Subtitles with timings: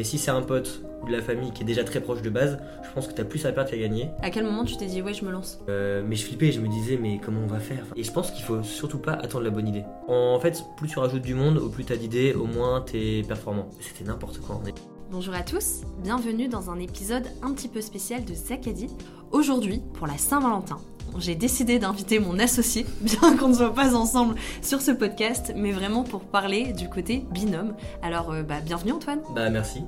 [0.00, 2.30] Mais si c'est un pote ou de la famille qui est déjà très proche de
[2.30, 4.08] base, je pense que t'as plus à perdre qu'à gagner.
[4.22, 5.58] À quel moment tu t'es dit ouais je me lance?
[5.68, 7.84] Euh, mais je flippais, je me disais mais comment on va faire?
[7.96, 9.84] Et je pense qu'il faut surtout pas attendre la bonne idée.
[10.08, 13.68] En fait, plus tu rajoutes du monde, au plus t'as d'idées, au moins t'es performant.
[13.78, 14.62] C'était n'importe quoi.
[15.10, 18.86] Bonjour à tous, bienvenue dans un épisode un petit peu spécial de Zakadi.
[19.32, 20.78] Aujourd'hui, pour la Saint-Valentin,
[21.18, 25.72] j'ai décidé d'inviter mon associé, bien qu'on ne soit pas ensemble sur ce podcast, mais
[25.72, 27.74] vraiment pour parler du côté binôme.
[28.02, 29.20] Alors, euh, bah, bienvenue Antoine.
[29.34, 29.82] Bah merci.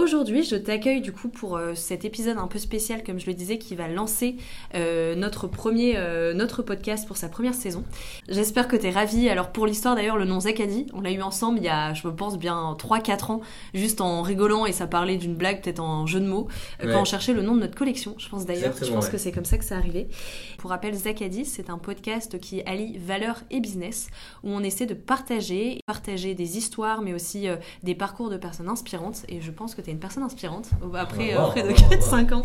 [0.00, 3.34] Aujourd'hui, je t'accueille du coup pour euh, cet épisode un peu spécial, comme je le
[3.34, 4.36] disais, qui va lancer
[4.74, 7.84] euh, notre premier, euh, notre podcast pour sa première saison.
[8.26, 9.28] J'espère que t'es ravi.
[9.28, 12.08] Alors pour l'histoire d'ailleurs, le nom Zakadi, on l'a eu ensemble il y a, je
[12.08, 13.40] pense bien 3-4 ans,
[13.74, 16.48] juste en rigolant et ça parlait d'une blague, peut-être en jeu de mots,
[16.82, 16.90] Ouais.
[16.90, 18.14] quand on cherchait le nom de notre collection.
[18.16, 19.10] Je pense d'ailleurs, je pense ouais.
[19.10, 20.08] que c'est comme ça que ça arrivé.
[20.56, 24.08] Pour rappel, Zakadi, c'est un podcast qui allie valeur et business,
[24.44, 27.48] où on essaie de partager, partager des histoires, mais aussi
[27.82, 29.24] des parcours de personnes inspirantes.
[29.28, 31.68] Et je pense que tu es une personne inspirante, après, va euh, voir, près on
[31.68, 32.42] de va voir, 4-5 ans.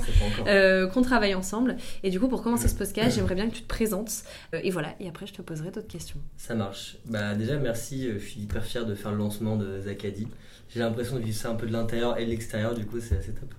[0.47, 1.77] Euh, qu'on travaille ensemble.
[2.03, 4.23] Et du coup, pour commencer ce podcast, j'aimerais bien que tu te présentes.
[4.53, 6.19] Euh, et voilà, et après, je te poserai d'autres questions.
[6.37, 6.97] Ça marche.
[7.05, 10.27] Bah déjà merci, je suis hyper fier de faire le lancement de Zakadi.
[10.69, 13.17] J'ai l'impression de vivre ça un peu de l'intérieur et de l'extérieur, du coup c'est
[13.17, 13.53] assez top.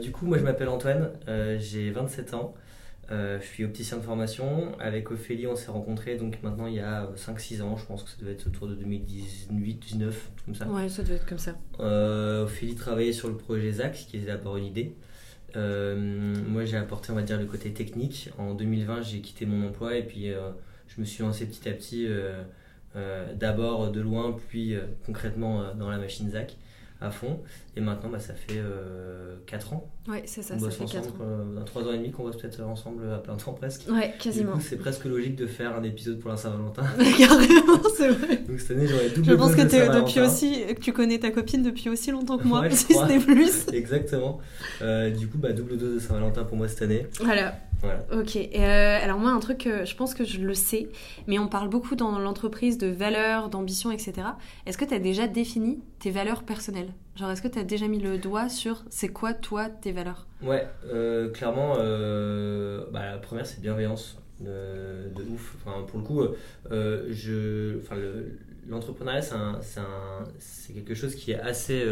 [0.00, 1.10] Du coup moi je m'appelle Antoine,
[1.58, 2.54] j'ai 27 ans,
[3.12, 4.72] Euh, je suis opticien de formation.
[4.80, 8.10] Avec Ophélie on s'est rencontrés donc maintenant il y a 5-6 ans, je pense que
[8.10, 10.12] ça devait être autour de 2018-19,
[10.44, 10.66] comme ça.
[10.66, 11.54] Ouais, ça devait être comme ça.
[11.80, 14.94] Euh, Ophélie travaillait sur le projet ZAC, qui était d'abord une idée.
[15.54, 18.30] Euh, moi, j'ai apporté, on va dire, le côté technique.
[18.36, 20.50] En 2020, j'ai quitté mon emploi et puis euh,
[20.88, 22.42] je me suis lancé petit à petit, euh,
[22.96, 26.56] euh, d'abord de loin, puis euh, concrètement euh, dans la machine ZAC
[27.00, 27.40] à fond.
[27.76, 28.60] Et maintenant, bah, ça fait
[29.46, 29.90] 4 ans.
[30.08, 31.26] Ouais, c'est ça, on ça bosse fait 4 ensemble, ans.
[31.26, 33.82] euh, dans 3 ans et demi qu'on bosse peut-être ensemble à plein temps presque.
[33.90, 34.58] Ouais, quasiment.
[34.60, 36.82] c'est presque logique de faire un épisode pour la Saint-Valentin.
[37.18, 38.36] Carrément, c'est vrai.
[38.48, 41.30] Donc cette année, j'aurai double Je pense que, de depuis aussi, que tu connais ta
[41.30, 43.66] copine depuis aussi longtemps que moi, Ouais, si ce n'est plus.
[43.72, 44.38] Exactement.
[44.82, 47.06] Euh, du coup, bah, double dose de Saint-Valentin pour moi cette année.
[47.20, 48.22] Voilà, Voilà.
[48.22, 48.36] ok.
[48.36, 50.88] Euh, alors moi, un truc, euh, je pense que je le sais,
[51.26, 54.14] mais on parle beaucoup dans l'entreprise de valeurs, d'ambition, etc.
[54.66, 56.92] Est-ce que tu as déjà défini tes valeurs personnelles?
[57.16, 60.26] Genre, est-ce que tu as déjà mis le doigt sur c'est quoi, toi, tes valeurs?
[60.42, 65.56] Ouais, euh, clairement, euh, bah, la première c'est bienveillance euh, de ouf.
[65.64, 66.22] Enfin, pour le coup,
[66.70, 68.38] je, enfin, le-
[68.68, 69.22] l'entrepreneuriat
[70.38, 71.84] c'est quelque chose qui est assez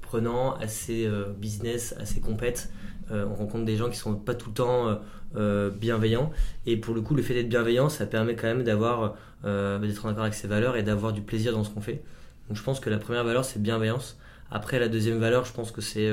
[0.00, 1.08] prenant, assez
[1.38, 2.70] business, assez compète.
[3.10, 4.94] Euh, on rencontre des gens qui sont pas tout le temps euh,
[5.36, 6.30] euh, bienveillants.
[6.66, 9.14] Et pour le coup, le fait d'être bienveillant, ça permet quand même d'avoir,
[9.44, 12.02] euh, d'être en accord avec ses valeurs et d'avoir du plaisir dans ce qu'on fait.
[12.48, 14.18] Donc je pense que la première valeur c'est bienveillance.
[14.50, 16.10] Après la deuxième valeur, je pense que c'est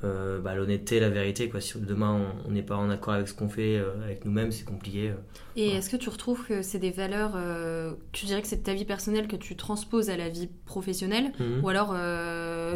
[0.00, 1.48] bah, l'honnêteté, la vérité.
[1.48, 1.60] Quoi.
[1.60, 5.12] Si demain on- n'est pas en accord avec ce qu'on fait, avec nous-mêmes, c'est compliqué.
[5.56, 7.36] Et est-ce que tu retrouves que c'est des valeurs,
[8.12, 11.32] tu dirais que c'est de ta vie personnelle que tu transposes à la vie professionnelle
[11.40, 11.62] Mhm.
[11.64, 11.92] Ou alors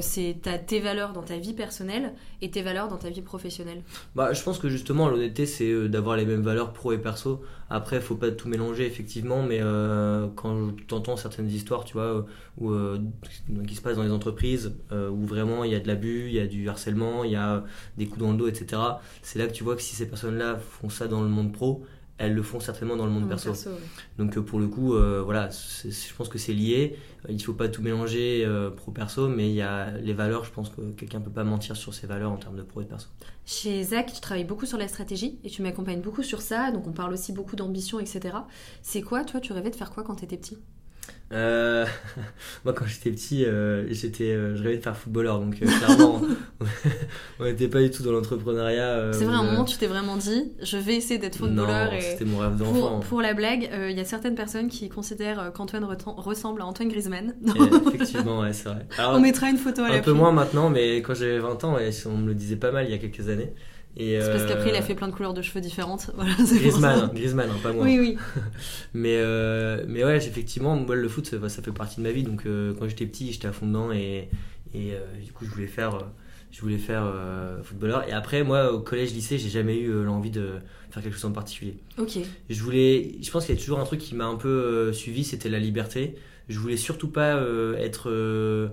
[0.00, 2.12] c'est t'as tes valeurs dans ta vie personnelle
[2.42, 3.82] et tes valeurs dans ta vie professionnelle
[4.14, 7.42] Bah, je pense que justement l'honnêteté c'est euh, d'avoir les mêmes valeurs pro et perso.
[7.68, 12.04] Après, faut pas tout mélanger effectivement, mais euh, quand tu entends certaines histoires, tu vois,
[12.04, 12.22] euh,
[12.62, 12.98] euh,
[13.66, 16.34] qui se passent dans les entreprises, euh, où vraiment il y a de l'abus, il
[16.34, 17.64] y a du harcèlement, il y a
[17.98, 18.80] des coups dans le dos, etc.
[19.22, 21.84] C'est là que tu vois que si ces personnes-là font ça dans le monde pro,
[22.18, 23.50] elles le font certainement dans le monde Dans perso.
[23.50, 23.76] ouais.
[24.18, 26.96] Donc euh, pour le coup, euh, voilà, je pense que c'est lié.
[27.28, 30.44] Euh, Il faut pas tout mélanger euh, pro perso, mais il y a les valeurs.
[30.44, 32.84] Je pense que quelqu'un peut pas mentir sur ses valeurs en termes de pro et
[32.84, 33.08] de perso.
[33.44, 36.86] Chez Zach, tu travailles beaucoup sur la stratégie et tu m'accompagnes beaucoup sur ça, donc
[36.86, 38.38] on parle aussi beaucoup d'ambition, etc.
[38.82, 40.58] C'est quoi, toi, tu rêvais de faire quoi quand t'étais petit?
[41.32, 41.84] Euh,
[42.64, 46.22] moi, quand j'étais petit, euh, j'étais, euh, je rêvais de faire footballeur, donc clairement,
[47.40, 49.10] on n'était pas du tout dans l'entrepreneuriat.
[49.12, 51.96] C'est vrai, à un moment, tu t'es vraiment dit, je vais essayer d'être footballeur non,
[51.96, 52.00] et.
[52.00, 53.00] c'était mon rêve d'enfant.
[53.00, 55.84] pour la blague, il y a certaines personnes qui considèrent qu'Antoine
[56.16, 57.34] ressemble à Antoine Griezmann.
[57.46, 58.86] Et effectivement, ouais, c'est vrai.
[58.98, 61.64] Alors, on mettra une photo à un la peu moins maintenant, mais quand j'avais 20
[61.64, 63.52] ans, ouais, on me le disait pas mal il y a quelques années.
[63.98, 66.10] Et, C'est parce euh, qu'après, il a fait plein de couleurs de cheveux différentes.
[66.16, 67.84] Voilà, Griezmann, Griezmann, hein, pas moi.
[67.84, 68.18] Oui, oui.
[68.94, 72.22] Mais, euh, mais ouais, effectivement, moi le foot ça, ça fait partie de ma vie.
[72.22, 74.28] Donc euh, quand j'étais petit, j'étais à fond dedans et,
[74.74, 76.00] et euh, du coup je voulais faire, euh,
[76.50, 78.06] je voulais faire euh, footballeur.
[78.08, 80.52] Et après, moi au collège, lycée, j'ai jamais eu euh, l'envie de
[80.90, 81.76] faire quelque chose en particulier.
[81.98, 82.18] Ok.
[82.48, 84.92] Je voulais, je pense qu'il y a toujours un truc qui m'a un peu euh,
[84.92, 86.16] suivi, c'était la liberté.
[86.48, 88.68] Je voulais surtout pas euh, être euh,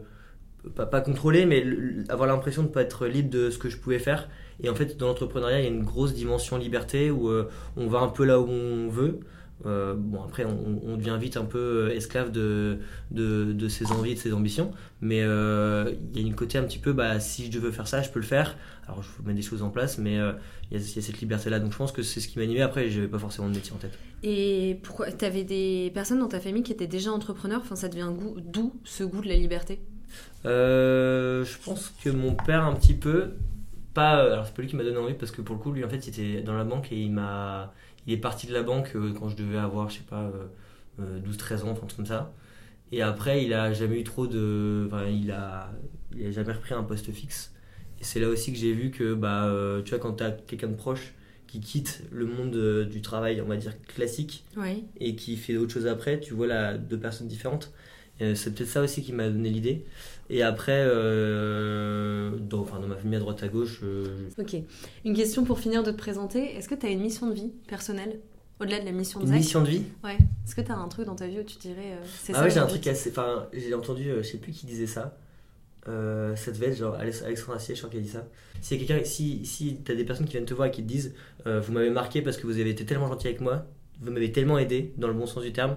[0.76, 1.66] pas, pas contrôlé, mais
[2.10, 4.30] avoir l'impression de pas être libre de ce que je pouvais faire.
[4.62, 7.88] Et en fait, dans l'entrepreneuriat, il y a une grosse dimension liberté où euh, on
[7.88, 9.20] va un peu là où on veut.
[9.66, 12.80] Euh, bon, après, on, devient vite un peu esclave de,
[13.12, 14.72] de, ses envies de ses ambitions.
[15.02, 17.88] Mais euh, il y a une côté un petit peu, bah, si je veux faire
[17.88, 18.58] ça, je peux le faire.
[18.88, 20.34] Alors, je mettre des choses en place, mais euh,
[20.72, 21.60] il y, a- cette liberté-là.
[21.60, 22.62] Donc, je pense que c'est ce qui m'animait.
[22.62, 23.98] Après, je n'avais pas forcément de métier en tête.
[24.24, 27.62] Et pourquoi T'avais des personnes dans ta famille qui étaient déjà entrepreneurs?
[27.64, 29.80] Enfin, ça devient d'où ce goût de la liberté?
[30.46, 33.34] Euh, je pense que mon père, un petit peu,
[33.94, 34.24] pas.
[34.32, 35.90] Alors, c'est pas lui qui m'a donné envie parce que pour le coup, lui, en
[35.90, 37.74] fait, il était dans la banque et il m'a.
[38.06, 40.48] Il est parti de la banque euh, quand je devais avoir, je sais pas, euh,
[41.00, 42.34] euh, 12-13 ans, enfin, truc comme ça.
[42.92, 44.84] Et après, il a jamais eu trop de.
[44.88, 45.72] Enfin, il a,
[46.16, 47.54] il a jamais repris un poste fixe.
[48.02, 50.68] Et c'est là aussi que j'ai vu que, bah, euh, tu vois, quand t'as quelqu'un
[50.68, 51.14] de proche
[51.48, 54.84] qui quitte le monde euh, du travail, on va dire classique, Oui.
[55.00, 57.72] et qui fait autre chose après, tu vois là deux personnes différentes.
[58.36, 59.86] C'est peut-être ça aussi qui m'a donné l'idée.
[60.30, 64.56] Et après, euh, dans, enfin, dans ma famille à droite à gauche, euh, Ok.
[65.06, 66.56] Une question pour finir de te présenter.
[66.56, 68.20] Est-ce que tu as une mission de vie personnelle
[68.60, 69.84] Au-delà de la mission de une Zach mission de vie.
[70.04, 70.18] Ouais.
[70.46, 72.38] Est-ce que tu as un truc dans ta vie où tu dirais euh, c'est Ah
[72.38, 73.10] ça ouais, j'ai un truc assez.
[73.10, 75.18] Enfin, j'ai entendu, euh, je sais plus qui disait ça.
[75.90, 78.26] Euh, ça devait être genre Alex- Alexandre Assier, je crois qui a dit ça.
[78.62, 81.14] Si, quelqu'un, si, si t'as des personnes qui viennent te voir et qui te disent
[81.46, 83.66] Vous m'avez marqué parce que vous avez été tellement gentil avec moi,
[84.02, 85.76] vous m'avez tellement aidé, dans le bon sens du terme,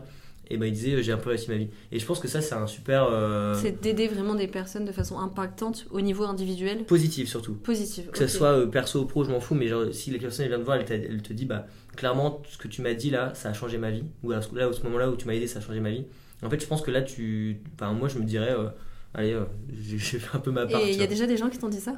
[0.49, 1.69] et ben il disait J'ai un peu réussi ma vie.
[1.93, 3.09] Et je pense que ça, c'est un super.
[3.11, 7.55] euh, C'est d'aider vraiment des personnes de façon impactante au niveau individuel, positif surtout.
[7.55, 8.11] positive.
[8.13, 8.31] Que ok.
[8.31, 10.63] soit euh, perso ou pro, je m'en fous, mais genre, si la personne vient te
[10.65, 11.67] voir, elle, te dit, bah,
[11.97, 14.05] clairement, ce que tu m'as dit là, ça a changé ma vie.
[14.23, 16.05] Ou ce, là, à ce moment-là où tu m'as aidé, ça a changé ma vie.
[16.43, 17.61] En fait, je pense que là, tu.
[17.75, 18.69] Enfin, moi, je me dirais, euh,
[19.15, 19.45] allez, euh,
[19.77, 20.81] j'ai fait un peu ma part.
[20.81, 21.95] Et il y a déjà des gens qui t'ont dit ça?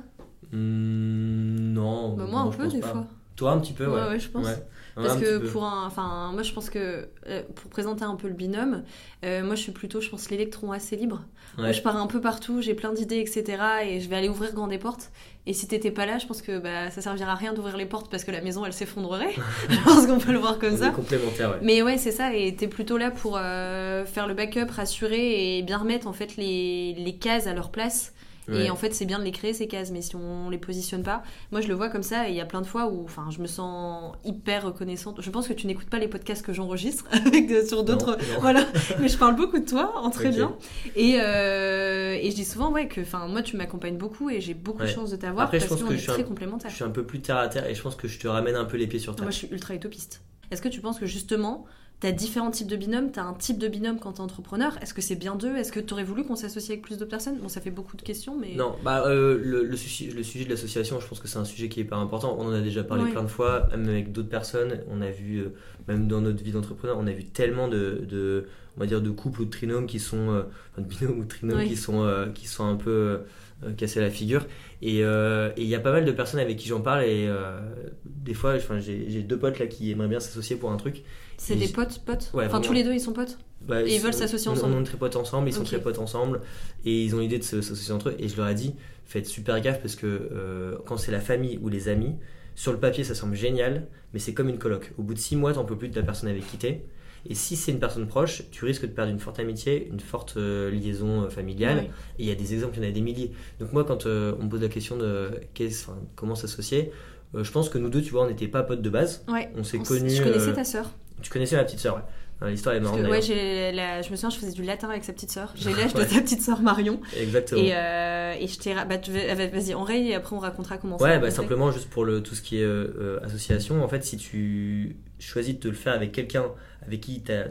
[0.53, 2.15] Hmm, non.
[2.17, 2.89] Bah, Moi non, un peu des pas.
[2.89, 3.07] fois.
[3.37, 4.01] Toi, un petit peu, ouais.
[4.01, 4.47] Ouais, ouais, je pense.
[4.47, 4.57] Ouais.
[5.03, 8.29] Parce un que pour un, enfin, moi je pense que euh, pour présenter un peu
[8.29, 8.85] le binôme,
[9.25, 11.25] euh, moi je suis plutôt, je pense, l'électron assez libre.
[11.57, 11.65] Ouais.
[11.65, 13.63] Moi, je pars un peu partout, j'ai plein d'idées, etc.
[13.85, 15.11] Et je vais aller ouvrir grand des portes.
[15.47, 17.87] Et si t'étais pas là, je pense que bah, ça servira à rien d'ouvrir les
[17.87, 19.35] portes parce que la maison elle s'effondrerait.
[19.71, 20.91] je pense qu'on peut le voir comme On ça.
[20.91, 21.59] complémentaires, ouais.
[21.63, 25.63] Mais ouais, c'est ça, et t'es plutôt là pour euh, faire le backup, rassurer et
[25.63, 28.13] bien remettre en fait les, les cases à leur place.
[28.49, 28.65] Ouais.
[28.67, 31.03] Et en fait, c'est bien de les créer ces cases, mais si on les positionne
[31.03, 31.23] pas,
[31.53, 32.29] moi je le vois comme ça.
[32.29, 35.21] Et il y a plein de fois où, enfin, je me sens hyper reconnaissante.
[35.21, 38.17] Je pense que tu n'écoutes pas les podcasts que j'enregistre avec sur d'autres.
[38.41, 38.65] Voilà,
[39.01, 40.57] mais je parle beaucoup de toi, en très bien.
[40.97, 44.55] Et, euh, et je dis souvent, ouais, que, enfin, moi tu m'accompagnes beaucoup et j'ai
[44.55, 46.71] beaucoup de chance de t'avoir parce pense qu'on que est je très un- complémentaires.
[46.71, 48.57] Je suis un peu plus terre à terre et je pense que je te ramène
[48.57, 49.25] un peu les pieds sur terre.
[49.25, 50.23] Moi, je suis ultra utopiste.
[50.51, 51.67] Est-ce que tu penses que justement,
[52.01, 55.03] t'as différents types de binômes, t'as un type de binôme quand t'es entrepreneur Est-ce que
[55.03, 55.57] c'est bien d'eux?
[55.57, 57.39] Est-ce que t'aurais voulu qu'on s'associe avec plus de personnes?
[57.39, 58.55] Bon, ça fait beaucoup de questions, mais.
[58.55, 61.45] Non, bah, euh, le, le, sujet, le sujet de l'association, je pense que c'est un
[61.45, 62.37] sujet qui est hyper important.
[62.39, 63.11] On en a déjà parlé Ouais.
[63.11, 64.81] plein de fois, même avec d'autres personnes.
[64.89, 65.55] On a vu, euh,
[65.89, 68.47] même dans notre vie d'entrepreneur, on a vu tellement de, de,
[68.77, 70.43] on va dire, de couples ou de trinômes qui sont, euh,
[70.73, 73.21] enfin, de binômes ou de trinômes qui sont, euh, qui sont un peu
[73.65, 74.47] euh, cassés la figure.
[74.83, 77.27] Et euh, et il y a pas mal de personnes avec qui j'en parle et
[77.27, 77.61] euh,
[78.05, 81.03] des fois, j'ai deux potes là qui aimeraient bien s'associer pour un truc.
[81.39, 84.01] C'est des potes, potes Ouais, Enfin, tous les deux, ils sont potes Bah, Et ils
[84.01, 84.75] veulent s'associer ensemble.
[84.75, 86.41] On est très potes ensemble, ils sont très potes ensemble
[86.85, 88.17] et ils ont l'idée de s'associer entre eux.
[88.19, 88.75] Et je leur ai dit,
[89.07, 92.17] faites super gaffe parce que euh, quand c'est la famille ou les amis,
[92.55, 94.93] sur le papier ça semble génial, mais c'est comme une coloc.
[94.99, 96.85] Au bout de six mois, t'en peux plus de la personne avec qui t'es.
[97.27, 100.37] Et si c'est une personne proche, tu risques de perdre une forte amitié, une forte
[100.37, 101.79] euh, liaison euh, familiale.
[101.79, 101.91] Ouais.
[102.19, 103.33] Et il y a des exemples, il y en a des milliers.
[103.61, 105.31] Donc moi, quand euh, on me pose la question de
[105.63, 106.91] enfin, comment s'associer,
[107.35, 109.25] je pense que nous deux, tu vois, on n'était pas potes de base.
[109.29, 109.51] Ouais.
[109.57, 110.11] On s'est On connus.
[110.11, 110.91] Je connaissais ta sœur.
[111.21, 112.03] Tu connaissais ma petite sœur, ouais.
[112.51, 115.13] L'histoire est marrante que, ouais, la- je me souviens, je faisais du latin avec sa
[115.13, 115.53] petite sœur.
[115.57, 116.07] J'ai l'âge de Ouais.
[116.07, 117.01] ta petite sœur Marion.
[117.21, 117.61] Exactement.
[117.61, 118.75] Et, euh, et je t'ai.
[118.89, 121.91] Bah, tu veux- vas-y, enraye et après on racontera comment ça Ouais, bah simplement juste
[121.91, 125.67] pour le, tout ce qui est euh, association, en fait, si tu choisis de te
[125.67, 126.45] le faire avec quelqu'un
[126.89, 127.49] avec qui t'as-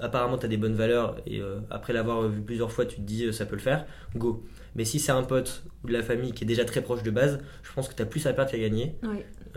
[0.00, 3.00] apparemment tu as des bonnes valeurs et euh, après l'avoir vu plusieurs fois, tu te
[3.02, 3.86] dis euh, ça peut le faire,
[4.16, 4.44] go.
[4.74, 7.10] Mais si c'est un pote ou de la famille qui est déjà très proche de
[7.10, 8.96] base, je pense que tu as plus à perdre qu'à gagner.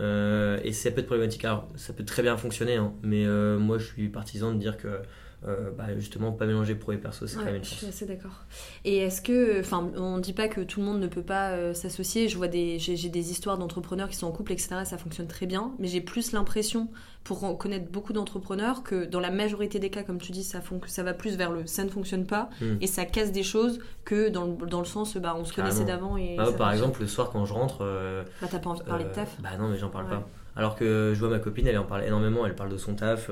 [0.00, 1.44] Euh, et ça peut être problématique.
[1.44, 3.24] Alors, ça peut très bien fonctionner, hein, mais
[3.58, 5.00] moi je suis partisan de dire que
[5.46, 7.86] euh, bah, justement, pas mélanger pro et perso, c'est quand Ouais, même une je suis
[7.86, 8.44] assez d'accord.
[8.84, 11.74] Et est-ce que, enfin, on dit pas que tout le monde ne peut pas euh,
[11.74, 12.28] s'associer.
[12.28, 14.84] Je vois des, j'ai j'ai des histoires d'entrepreneurs qui sont en couple, etc.
[14.84, 15.74] Ça fonctionne très bien.
[15.78, 16.88] Mais j'ai plus l'impression,
[17.26, 20.80] pour connaître beaucoup d'entrepreneurs, que dans la majorité des cas, comme tu dis, ça, fon-
[20.86, 22.76] ça va plus vers le ça ne fonctionne pas Hmm.
[22.80, 25.74] et ça casse des choses que dans le, dans le sens, bah, on se Carrément.
[25.74, 26.36] connaissait d'avant et.
[26.38, 29.04] Ah, par exemple, le soir quand je rentre, euh, Bah, t'as pas envie de parler
[29.04, 29.40] de Euh, taf.
[29.42, 30.10] Bah non, mais j'en parle Ouais.
[30.12, 30.28] pas.
[30.58, 33.30] Alors que je vois ma copine, elle en parle énormément, elle parle de son taf.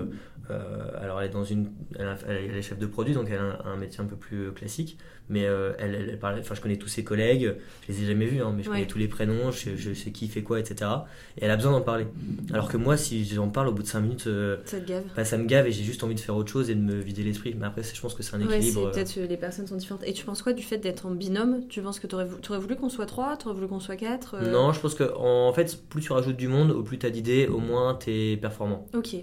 [0.50, 3.38] euh, alors elle est dans une, elle, a- elle est chef de produit, donc elle
[3.38, 4.98] a un, un métier un peu plus classique.
[5.30, 7.54] Mais euh, elle, elle, elle parle, enfin je connais tous ses collègues,
[7.88, 8.76] je les ai jamais vus, hein, mais je Ouais.
[8.76, 10.90] connais tous les prénoms, je, je sais qui fait quoi, etc.
[11.38, 12.06] Et elle a besoin d'en parler.
[12.52, 15.04] Alors que moi, si j'en parle au bout de 5 minutes, euh, Ça te gave.
[15.16, 16.94] bah, ça me gave et j'ai juste envie de faire autre chose et de me
[16.96, 17.54] vider l'esprit.
[17.58, 18.86] Mais après, je pense que c'est un Ouais, équilibre.
[18.86, 20.02] euh, peut-être que les personnes sont différentes.
[20.04, 21.66] Et tu penses quoi du fait d'être en binôme?
[21.68, 23.36] Tu penses que t'aurais vou- t'aurais voulu qu'on soit trois?
[23.36, 26.36] T'aurais voulu qu'on soit quatre Euh, Non, je pense que en fait, plus tu rajoutes
[26.36, 28.86] du monde, au plus tu as d'idées, au moins tu es performant.
[28.94, 29.16] Ok.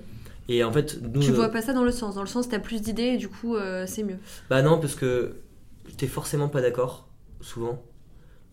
[0.49, 1.21] Et en fait, nous.
[1.21, 2.15] Tu euh, vois pas ça dans le sens.
[2.15, 4.17] Dans le sens, t'as plus d'idées et du coup, euh, c'est mieux.
[4.49, 5.35] Bah non, parce que
[5.97, 7.07] t'es forcément pas d'accord,
[7.41, 7.81] souvent.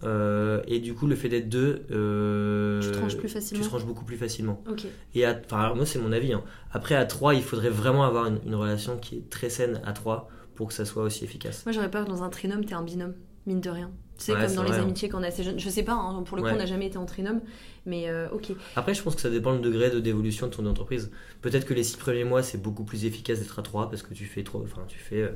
[0.04, 1.82] Euh, et du coup, le fait d'être deux.
[1.90, 3.64] euh, Tu tranches plus Tu facilement.
[3.64, 4.62] te ranges beaucoup plus facilement.
[4.70, 4.86] Ok.
[5.14, 6.32] Et à, enfin, alors moi, c'est mon avis.
[6.32, 6.44] hein.
[6.72, 9.92] Après, à trois, il faudrait vraiment avoir une, une relation qui est très saine à
[9.92, 11.64] trois pour que ça soit aussi efficace.
[11.66, 13.14] Moi, j'aurais peur que dans un trinôme, t'es un binôme,
[13.46, 13.90] mine de rien.
[14.18, 14.82] Tu sais, Ouais, comme dans les hein.
[14.82, 15.58] amitiés quand on est assez jeune.
[15.60, 17.40] Je sais pas, hein, pour le coup, on n'a jamais été en trinôme,
[17.86, 18.50] mais euh, ok.
[18.74, 21.12] Après, je pense que ça dépend le degré de d'évolution de ton entreprise.
[21.40, 24.14] Peut-être que les six premiers mois, c'est beaucoup plus efficace d'être à trois parce que
[24.14, 25.32] tu fais trop, enfin, tu fais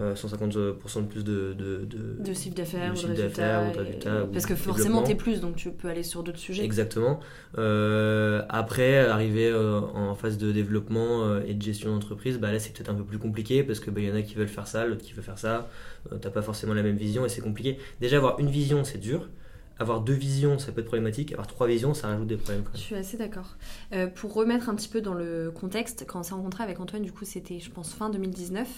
[0.00, 4.26] euh, euh, 150% de plus de, de, de- De chiffre d'affaires ou de résultats.
[4.32, 5.02] Parce que forcément, développement.
[5.02, 6.64] t'es plus, donc tu peux aller sur d'autres sujets.
[6.64, 7.20] Exactement.
[7.58, 12.72] Euh, après, arriver euh, en phase de développement et de gestion d'entreprise, bah là c'est
[12.72, 14.86] peut-être un peu plus compliqué parce que bah, y en a qui veulent faire ça,
[14.86, 15.68] l'autre qui veut faire ça.
[16.12, 17.78] Euh, T'as pas forcément la même vision et c'est compliqué.
[18.00, 19.28] Déjà avoir une vision c'est dur.
[19.82, 21.32] Avoir deux visions ça peut être problématique.
[21.32, 22.62] Avoir trois visions ça rajoute des problèmes.
[22.64, 23.56] Quand Je suis assez d'accord.
[23.92, 27.02] Euh, pour remettre un petit peu dans le contexte, quand on s'est rencontré avec Antoine,
[27.02, 28.68] du coup, c'était, je pense, fin 2019.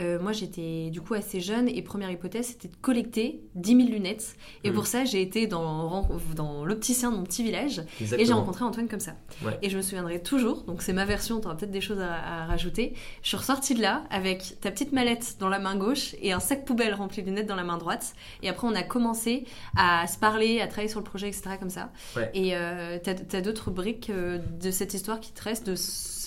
[0.00, 3.88] Euh, moi, j'étais du coup assez jeune et première hypothèse, c'était de collecter 10 000
[3.88, 4.36] lunettes.
[4.64, 4.74] Et Mm.
[4.74, 8.88] pour ça, j'ai été dans, dans l'opticien de mon petit village et j'ai rencontré Antoine
[8.88, 9.12] comme ça.
[9.44, 9.58] Ouais.
[9.62, 12.42] Et je me souviendrai toujours, donc c'est ma version, tu auras peut-être des choses à,
[12.42, 12.94] à rajouter.
[13.22, 16.40] Je suis ressortie de là avec ta petite mallette dans la main gauche et un
[16.40, 18.14] sac poubelle rempli de lunettes dans la main droite.
[18.42, 19.44] Et après, on a commencé
[19.76, 21.50] à se parler, à travailler sur le projet, etc.
[21.58, 21.92] comme ça.
[22.16, 22.30] Ouais.
[22.34, 25.74] Et euh, t'as as, d'autres briques euh, de cette histoire qui te restent de,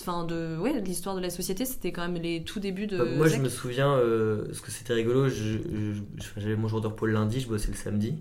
[0.00, 1.64] enfin de, ouais, de l'histoire de la société.
[1.64, 2.98] C'était quand même les tout débuts de.
[2.98, 7.06] Bah, moi je me souviens, euh, parce que c'était rigolo, j'avais mon jour de repos
[7.06, 8.16] le lundi, je bossais le samedi.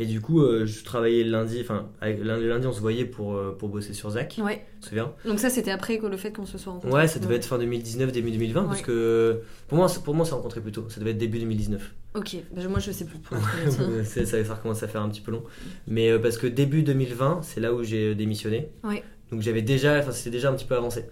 [0.00, 3.34] Et du coup, euh, je travaillais le lundi, enfin, le lundi, on se voyait pour,
[3.34, 4.64] euh, pour bosser sur Zach, Ouais.
[4.76, 5.12] tu te souviens?
[5.26, 6.90] Donc ça, c'était après que le fait qu'on se soit rencontrés.
[7.00, 10.34] Ouais, ça devait être fin 2019, début 2020, parce que pour moi, pour moi, c'est
[10.34, 10.86] rencontré plus tôt.
[10.88, 11.94] Ça devait être début 2019.
[12.14, 12.36] Ok.
[12.56, 13.18] Bah, moi, je sais plus.
[13.18, 13.44] Pour être
[13.80, 14.06] honnête.
[14.06, 15.44] C'est- ça, ça commence à faire un petit peu long.
[15.86, 18.70] Mais euh, parce que début 2020, c'est là où j'ai démissionné.
[18.82, 19.04] Ouais.
[19.30, 21.04] Donc j'avais déjà, enfin c'était déjà un petit peu avancé.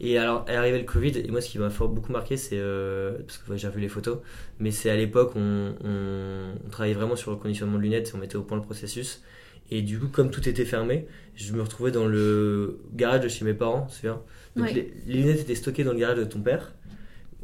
[0.00, 2.58] Et alors est arrivé le Covid, et moi ce qui m'a fort- beaucoup marqué, c'est
[2.58, 4.18] euh, parce que ouais, j'ai revu les photos,
[4.58, 8.18] mais c'est à l'époque on, on, on travaillait vraiment sur le conditionnement de lunettes, on
[8.18, 9.22] mettait au point le processus.
[9.70, 13.44] Et du coup, comme tout était fermé, je me retrouvais dans le garage de chez
[13.44, 14.24] mes parents, tu vois.
[14.54, 14.72] Donc Ouais.
[14.74, 16.72] les, les lunettes étaient stockées dans le garage de ton père.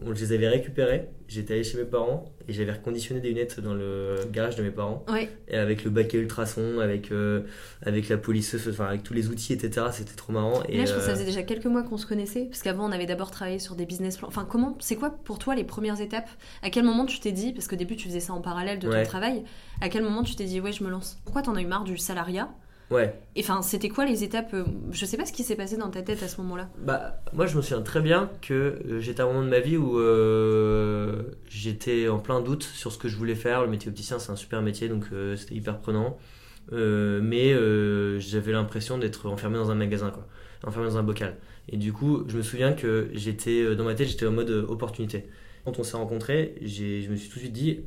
[0.04, 3.60] On, je les avais récupérées, j'étais allé chez mes parents et j'avais reconditionné des lunettes
[3.60, 5.04] dans le garage de mes parents.
[5.08, 5.28] Ouais.
[5.48, 7.42] Et avec le baquet ultrason, avec, euh,
[7.84, 9.86] avec la polisseuse, enfin avec tous les outils, etc.
[9.92, 10.62] C'était trop marrant.
[10.68, 12.62] Et, Là, je trouve que ça euh, faisait déjà quelques mois qu'on se connaissait, parce
[12.62, 14.28] qu'avant, on avait d'abord travaillé sur des business plans.
[14.28, 16.28] Enfin, comment, c'est quoi pour toi les premières étapes?
[16.62, 18.88] À quel moment tu t'es dit, parce qu'au début, tu faisais ça en parallèle de
[18.88, 19.02] Ouais.
[19.04, 19.42] ton travail,
[19.80, 21.18] à quel moment tu t'es dit, ouais, je me lance?
[21.24, 22.48] Pourquoi t'en as eu marre du salariat?
[22.92, 23.18] Ouais.
[23.36, 25.88] Et enfin, c'était quoi les étapes euh, Je sais pas ce qui s'est passé dans
[25.88, 26.68] ta tête à ce moment-là.
[26.78, 29.60] Bah, moi, je me souviens très bien que euh, j'étais à un moment de ma
[29.60, 33.62] vie où euh, j'étais en plein doute sur ce que je voulais faire.
[33.62, 36.18] Le métier opticien, c'est un super métier, donc euh, c'était hyper prenant.
[36.72, 37.52] Euh, mais
[38.20, 40.28] j'avais l'impression d'être enfermé dans un magasin, quoi.
[40.64, 41.38] Enfermé dans un bocal.
[41.70, 45.24] Et du coup, je me souviens que j'étais, dans ma tête, j'étais en mode opportunité.
[45.64, 47.80] Quand on s'est rencontrés, je me suis tout de suite dit,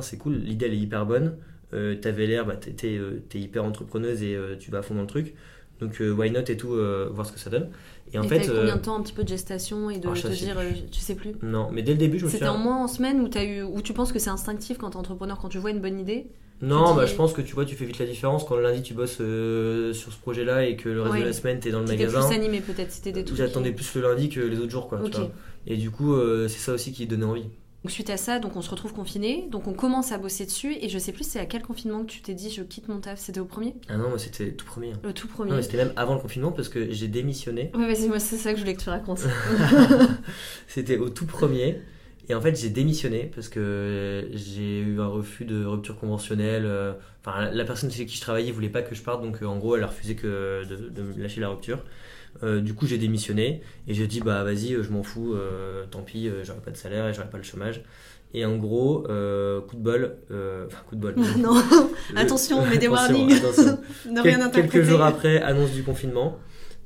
[0.00, 1.36] c'est cool, l'idée elle est hyper bonne.
[1.72, 5.02] Euh, T'avais l'air, bah, t'es euh, hyper entrepreneuse et euh, tu vas à fond dans
[5.02, 5.34] le truc.
[5.80, 6.68] Donc, euh, why not et tout,
[7.12, 7.70] voir ce que ça donne.
[8.12, 8.46] Et en et fait.
[8.48, 10.56] combien de temps, un petit peu de gestation et de alors, je te dire,
[10.90, 11.32] tu sais plus?
[11.42, 12.60] Non, mais dès le début, je me C'était souviens.
[12.60, 14.96] en mois, en semaine, où, as eu, où tu penses que c'est instinctif quand t'es
[14.96, 16.26] entrepreneur, quand tu vois une bonne idée?
[16.62, 18.62] Non, tu bah, je pense que tu vois, tu fais vite la différence quand le
[18.62, 21.20] lundi tu bosses euh, sur ce projet-là et que le reste Ouais.
[21.20, 22.28] de la semaine t'es dans le T'étais magasin.
[22.28, 23.38] plus animé peut-être, c'était des trucs.
[23.38, 24.98] J'attendais plus le lundi que les autres jours, quoi.
[24.98, 25.14] tu Ok.
[25.16, 25.30] vois.
[25.66, 27.46] Et du coup, euh, c'est ça aussi qui donnait envie.
[27.82, 30.76] Donc suite à ça, donc on se retrouve confiné, donc on commence à bosser dessus,
[30.82, 33.00] et je sais plus c'est à quel confinement que tu t'es dit je quitte mon
[33.00, 33.74] taf, c'était au premier?
[33.88, 34.92] Ah non, moi c'était tout premier.
[35.02, 35.62] Le tout premier.
[35.62, 37.70] c'était même avant le confinement parce que j'ai démissionné.
[37.74, 39.20] Ouais, vas-y, moi c'est ça que je voulais que tu racontes.
[40.68, 41.80] C'était au tout premier.
[42.28, 46.64] Et en fait, j'ai démissionné parce que j'ai eu un refus de rupture conventionnelle.
[46.64, 46.92] euh,
[47.26, 49.58] Enfin, la personne chez qui je travaillais voulait pas que je parte, donc euh, en
[49.58, 51.82] gros, elle a refusé que de, de me lâcher la rupture.
[52.42, 55.84] Euh, du coup, j'ai démissionné et j'ai dit bah vas-y, euh, je m'en fous, euh,
[55.90, 57.82] tant pis, j'aurai pas de salaire et j'aurai pas le chômage.
[58.32, 60.16] Et en gros, euh, coup de bol,
[60.66, 61.14] enfin coup de bol.
[61.38, 61.54] non,
[62.16, 63.28] attention, mais des warnings.
[64.08, 64.68] ne Quel- rien interpréter.
[64.68, 66.38] quelques jours après, annonce du confinement.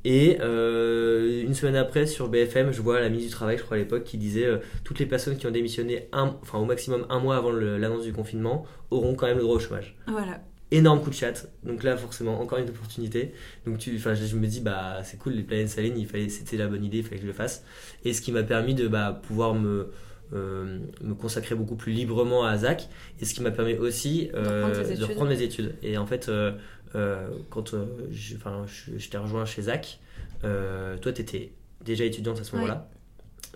[0.07, 3.77] Et euh, une semaine après, sur BFM, je vois la ministre du Travail, je crois
[3.77, 7.07] à l'époque, qui disait euh, toutes les personnes qui ont démissionné un, enfin, au maximum
[7.09, 9.97] un mois avant l'annonce du confinement auront quand même le droit au chômage.
[10.07, 10.41] Voilà.
[10.77, 11.47] Énorme coup de chat.
[11.63, 13.33] Donc là, forcément, encore une opportunité.
[13.65, 16.29] Donc tu, enfin, je, je me dis, bah, c'est cool, les planètes s'alignent, il fallait,
[16.29, 17.65] c'était la bonne idée, il fallait que je le fasse.
[18.05, 19.91] Et ce qui m'a permis de bah, pouvoir me,
[20.33, 22.89] euh, me consacrer beaucoup plus librement à Zach.
[23.21, 25.05] Et ce qui m'a permis aussi euh, de études.
[25.05, 25.77] reprendre mes études.
[25.83, 26.53] Et en fait, euh,
[26.97, 30.01] euh, quand euh, je, enfin, je, je t'ai rejoint chez Zach,
[30.43, 31.53] euh, toi, tu étais
[31.85, 32.89] déjà étudiante à ce moment-là.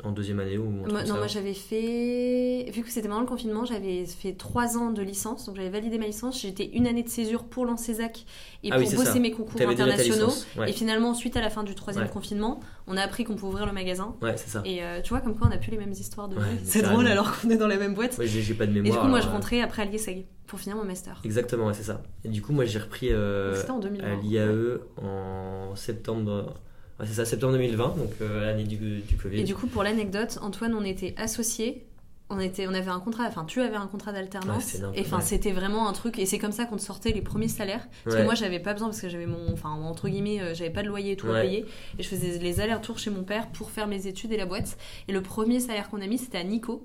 [0.05, 2.71] En deuxième année ou Moi- non, moi j'avais fait.
[2.73, 5.99] Vu que c'était pendant le confinement, j'avais fait trois ans de licence, donc j'avais validé
[5.99, 6.40] ma licence.
[6.40, 8.25] J'étais une année de césure pour l'ANCESAC
[8.64, 9.19] et Ah pour bosser ça.
[9.19, 10.33] mes concours internationaux.
[10.57, 10.71] Ouais.
[10.71, 12.11] Et finalement, suite à la fin du troisième Ouais.
[12.11, 14.14] confinement, on a appris qu'on pouvait ouvrir le magasin.
[14.23, 14.62] Ouais, c'est ça.
[14.64, 16.43] Et euh, tu vois, comme quoi on n'a plus les mêmes histoires de vie.
[16.64, 18.19] C'est drôle alors qu'on est dans la même boîte.
[18.23, 18.99] J'ai pas de et mémoire.
[19.00, 21.21] du coup, moi je euh, rentrais après à l'IESEG pour finir mon master.
[21.25, 22.02] Exactement, c'est ça.
[22.25, 24.07] Et du coup, moi j'ai repris euh, C'était en 2020.
[24.07, 26.55] à l'IAE en septembre.
[27.00, 29.38] Ouais, c'est ça, septembre 2020, donc euh, l'année du, du Covid.
[29.40, 31.85] Et du coup, pour l'anecdote, Antoine, on était associés.
[32.31, 35.00] On, était, on avait un contrat, enfin tu avais un contrat Ouais, d'alternance énorme, et
[35.00, 35.23] enfin ouais.
[35.23, 38.17] c'était vraiment un truc et c'est comme ça qu'on te sortait les premiers salaires parce
[38.17, 38.21] Ouais.
[38.21, 40.83] que moi j'avais pas besoin parce que j'avais mon enfin entre guillemets euh, j'avais pas
[40.83, 41.43] de loyer et tout à Ouais.
[41.45, 41.64] payer
[41.99, 44.76] et je faisais les allers-retours chez mon père pour faire mes études et la boîte
[45.09, 46.85] et le premier salaire qu'on a mis c'était à Nico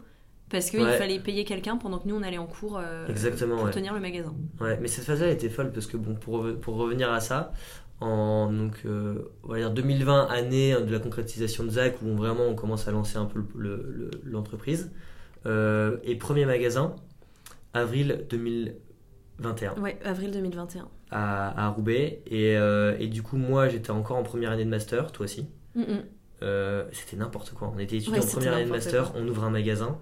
[0.50, 0.98] parce qu'il Ouais.
[0.98, 3.72] fallait payer quelqu'un pendant que nous on allait en cours euh, Exactement, pour ouais.
[3.72, 7.12] tenir le magasin Ouais, mais cette phase-là était folle parce que bon, pour, pour revenir
[7.12, 7.52] à ça,
[8.04, 12.16] en donc, euh, on va dire 2020, année de la concrétisation de Zach, où on,
[12.16, 14.92] vraiment on commence à lancer un peu le- le- le- l'entreprise,
[15.46, 16.96] euh, et premier magasin,
[17.74, 23.92] avril 2021, ouais avril 2021 à, à Roubaix, et, euh, et du coup, moi j'étais
[23.92, 25.48] encore en première année de master, toi aussi.
[25.76, 25.84] Mm,
[26.92, 27.72] c'était n'importe quoi.
[27.74, 29.22] On était étudiants Ouais, en première année de master, quoi.
[29.22, 29.98] on ouvre un magasin.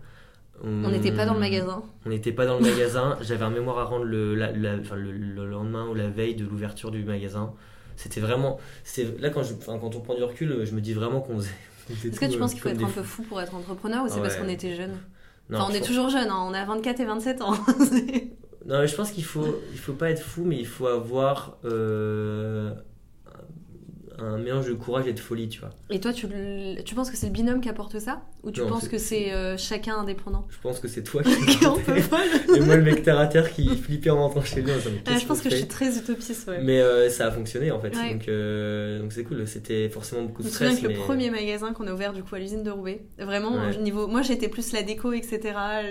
[0.63, 3.17] on n'était pas dans le magasin On n'était pas dans le magasin.
[3.21, 6.35] J'avais un mémoire à rendre le, la- la- enfin, le, le lendemain ou la veille
[6.35, 7.53] de l'ouverture du magasin.
[7.95, 8.59] C'était vraiment.
[8.83, 11.37] c'est Là, quand, je, enfin, quand on prend du recul, je me dis vraiment qu'on
[11.37, 11.49] faisait.
[11.89, 14.07] est-ce que tu euh, penses qu'il faut être un peu fou pour être entrepreneur ou
[14.07, 14.97] c'est Ah parce qu'on était jeunes
[15.49, 17.53] Non, Enfin on est pense- toujours jeunes, hein, on a 24 et 27 ans
[18.67, 21.57] Non, mais je pense qu'il faut, il faut pas être fou, mais il faut avoir
[21.65, 22.73] euh,
[24.21, 25.71] un mélange de courage et de folie, tu vois.
[25.89, 26.27] Et toi, tu,
[26.85, 28.21] tu penses que c'est le binôme qui apporte ça?
[28.43, 30.47] Ou tu Non, penses que c'est euh, chacun indépendant?
[30.49, 31.65] Je pense que c'est toi qui.
[31.65, 32.19] Un peu folle
[32.55, 34.71] Et moi, le mec terre à terre qui flippait en rentrant chez lui.
[34.71, 36.59] en disant, mais Ah, Je pense que je suis très utopiste, ouais.
[36.63, 38.13] Mais euh, ça a fonctionné en fait, Ouais.
[38.13, 39.45] donc euh, donc c'est cool.
[39.47, 40.87] C'était forcément beaucoup Je de me souviens stress.
[40.87, 43.77] que le premier magasin qu'on a ouvert du coup à l'usine de Roubaix, vraiment Ouais.
[43.77, 45.39] au niveau, moi j'étais plus la déco etc,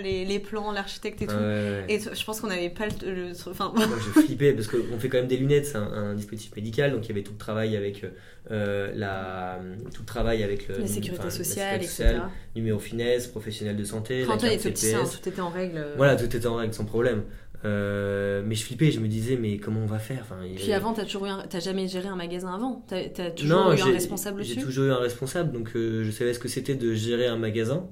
[0.03, 1.33] les, les plans, l'architecte et tout.
[1.33, 1.85] Ouais, ouais.
[1.89, 3.85] Et je pense qu'on n'avait pas le, le- enfin Moi
[4.15, 7.05] je flippais parce qu'on fait quand même des lunettes, c'est un, un dispositif médical, donc
[7.05, 8.03] il y avait tout le travail avec
[8.49, 9.59] euh, la
[9.93, 12.15] tout le travail avec le la sécurité la sociale, etc.
[12.55, 15.21] numéro finesse, professionnel de santé, la carte petit, hein, CPS.
[15.21, 15.85] tout était en règle.
[15.97, 17.23] Voilà, tout était en règle sans problème.
[17.63, 20.73] Euh, mais je flippais, je me disais mais comment on va faire enfin, Puis avait-
[20.73, 22.83] avant, t'as toujours un- t'as jamais géré un magasin avant.
[22.87, 24.65] T'as as toujours Non, eu un j'ai- responsable J'ai dessus.
[24.65, 27.87] toujours eu un responsable, donc euh, je savais ce que c'était de gérer un magasin,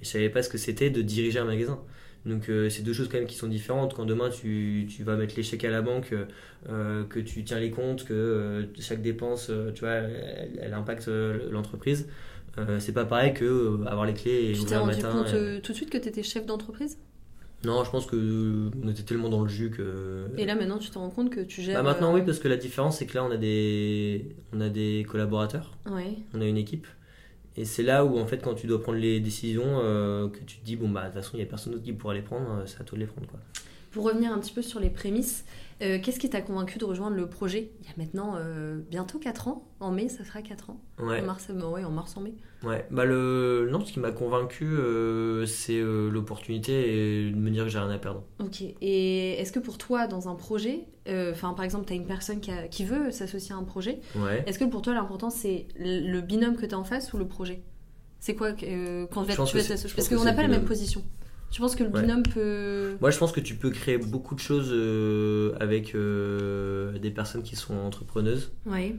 [0.00, 1.78] mais je savais pas ce que c'était de diriger un magasin.
[2.24, 3.94] Donc euh, c'est deux choses quand même qui sont différentes.
[3.94, 6.14] Quand demain tu, tu vas mettre les chèques à la banque,
[6.68, 11.08] euh, que tu tiens les comptes, que euh, chaque dépense, tu vois, elle, elle impacte
[11.08, 12.08] l'entreprise.
[12.78, 15.10] c'est pas pareil que avoir les clés et Tu t'es rendu matin.
[15.12, 16.98] compte et- tout de suite que t'étais chef d'entreprise?
[17.64, 20.26] Non, je pense que on était tellement dans le jus que.
[20.36, 21.76] Et là maintenant, tu te rends compte que tu gères.
[21.82, 24.68] Bah, maintenant oui, parce que la différence c'est que là on a des on a
[24.68, 25.76] des collaborateurs.
[25.90, 26.16] Ouais.
[26.34, 26.86] on a une équipe.
[27.56, 30.58] Et c'est là où, en fait, quand tu dois prendre les décisions, euh, que tu
[30.58, 32.22] te dis, bon, bah, de toute façon, il n'y a personne d'autre qui pourra les
[32.22, 33.40] prendre, euh, c'est à toi de les prendre, quoi.
[33.90, 35.44] Pour revenir un petit peu sur les prémices,
[35.80, 39.18] euh, qu'est-ce qui t'a convaincu de rejoindre le projet Il y a maintenant euh, bientôt
[39.18, 39.68] 4 ans.
[39.80, 40.80] En mai, ça fera 4 ans.
[41.00, 42.34] Ouais, En mars, euh, ouais, en mars, en mai.
[42.64, 42.86] ouais.
[42.90, 43.68] Bah, le...
[43.70, 47.90] Non, ce qui m'a convaincu, euh, c'est l'opportunité et de me dire que j'ai rien
[47.90, 48.22] à perdre.
[48.40, 48.62] Ok.
[48.80, 52.40] Et est-ce que pour toi, dans un projet, enfin par exemple, tu as une personne
[52.40, 54.44] qui, a- qui veut s'associer à un projet, Ouais.
[54.46, 57.26] est-ce que pour toi, l'important, c'est le binôme que tu as en face ou le
[57.26, 57.62] projet?
[58.20, 59.96] C'est quoi quand tu vas t'associer?
[59.96, 61.02] Parce qu'on n'a pas la même position.
[61.52, 62.00] Tu penses que le Ouais.
[62.00, 62.96] binôme peut.
[63.00, 67.42] Moi, je pense que tu peux créer beaucoup de choses euh, avec euh, des personnes
[67.42, 68.96] qui sont entrepreneuses Ouais.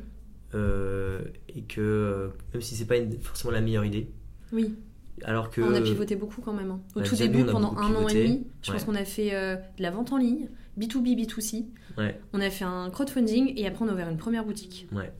[0.53, 4.11] euh, et que, même si c'est pas une- forcément la meilleure idée,
[4.51, 4.75] Oui.
[5.23, 5.61] alors que.
[5.61, 6.71] On a pivoté beaucoup quand même.
[6.71, 6.79] hein.
[6.95, 9.81] Au bah, tout début, pendant un an et demi, je pense qu'on a fait de
[9.83, 10.47] la vente en ligne,
[10.79, 11.65] B2B, B2C.
[11.97, 12.19] Ouais.
[12.33, 14.87] On a fait un crowdfunding et après on a ouvert une première boutique.
[14.91, 15.11] Ouais.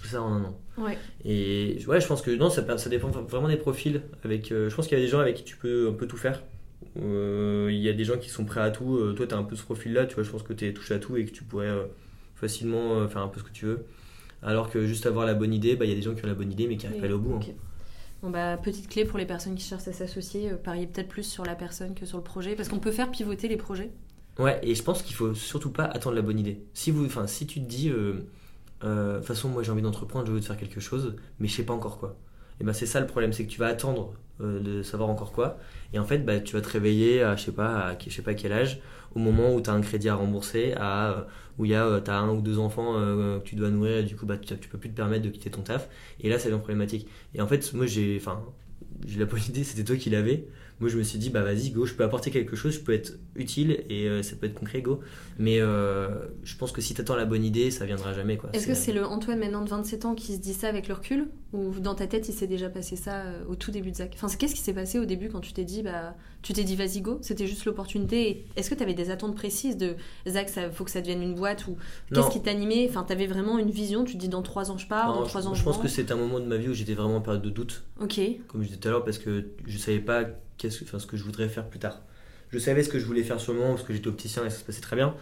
[0.00, 0.58] Tout ça en un an.
[0.78, 0.98] Ouais.
[1.24, 4.02] Et ouais, je pense que non, ça, ça dépend vraiment des profils.
[4.24, 6.06] Avec, euh, je pense qu'il y a des gens avec qui tu peux un peu
[6.06, 6.42] tout faire.
[7.00, 8.96] Euh, Il y a des gens qui sont prêts à tout.
[8.96, 10.72] Euh, toi, tu as un peu ce profil-là, tu vois, je pense que tu es
[10.72, 11.72] touché à tout et que tu pourrais
[12.34, 13.84] facilement faire un peu ce que tu veux.
[14.42, 16.28] Alors que juste avoir la bonne idée, bah, il y a des gens qui ont
[16.28, 17.36] la bonne idée mais qui n'arrivent pas à aller au bout.
[17.36, 17.52] hein.
[18.22, 21.44] Bon bah petite clé pour les personnes qui cherchent à s'associer, parier peut-être plus sur
[21.44, 23.90] la personne que sur le projet, parce qu'on peut faire pivoter les projets.
[24.38, 26.58] Ouais, et je pense qu'il faut surtout pas attendre la bonne idée.
[26.74, 28.26] Si, vous, si tu te dis, euh,
[28.84, 31.54] euh, de toute façon, moi j'ai envie d'entreprendre, je veux faire quelque chose, mais je
[31.54, 32.16] sais pas encore quoi.
[32.60, 35.32] Et ben c'est ça le problème, c'est que tu vas attendre euh, de savoir encore
[35.32, 35.58] quoi,
[35.92, 38.22] et en fait, bah, tu vas te réveiller à je sais pas, à, je sais
[38.22, 38.80] pas quel âge,
[39.14, 41.22] au moment où tu as un crédit à rembourser, à, euh,
[41.58, 44.14] où il y a, t'as un ou deux enfants que tu dois nourrir, et du
[44.16, 45.88] coup, bah, tu, tu peux plus te permettre de quitter ton taf,
[46.20, 47.08] et là, c'est une problématique.
[47.34, 48.42] Et en fait, moi j'ai, enfin,
[49.06, 50.46] j'ai la bonne idée, c'était toi qui l'avais,
[50.80, 52.92] moi je me suis dit, bah vas-y, go, je peux apporter quelque chose, je peux
[52.92, 55.00] être utile et euh, ça peut être concret, go.
[55.38, 56.08] Mais euh,
[56.42, 58.36] je pense que si t'attends la bonne idée, ça viendra jamais.
[58.36, 58.50] quoi.
[58.52, 60.94] Est-ce que c'est le Antoine maintenant de 27 ans qui se dit ça avec le
[60.94, 63.96] recul Ou dans ta tête, il s'est déjà passé ça euh, au tout début de
[63.96, 64.12] Zach?
[64.14, 66.14] Enfin, qu'est-ce qui s'est passé au début quand tu t'es dit, bah,
[66.46, 68.46] tu t'es dit, vas-y, go C'était juste l'opportunité.
[68.54, 69.96] Est-ce que tu avais des attentes précises de
[70.28, 71.76] Zach, ça faut que ça devienne une boîte Ou
[72.14, 72.86] qu'est-ce qui t'animait?
[72.88, 75.24] Enfin, t'avais vraiment une vision, tu te dis, dans 3 ans, je pars, Non, dans
[75.24, 76.94] je, 3 ans, je je pense que c'est un moment de ma vie où j'étais
[76.94, 79.76] vraiment en période de doute, Ok, comme je disais tout à l'heure, parce que je
[79.78, 80.24] savais pas
[80.56, 82.00] qu'est-ce, enfin, ce que je voudrais faire plus tard.
[82.50, 84.50] Je savais ce que je voulais faire sur le moment parce que j'étais opticien et
[84.50, 85.16] ça se passait très bien,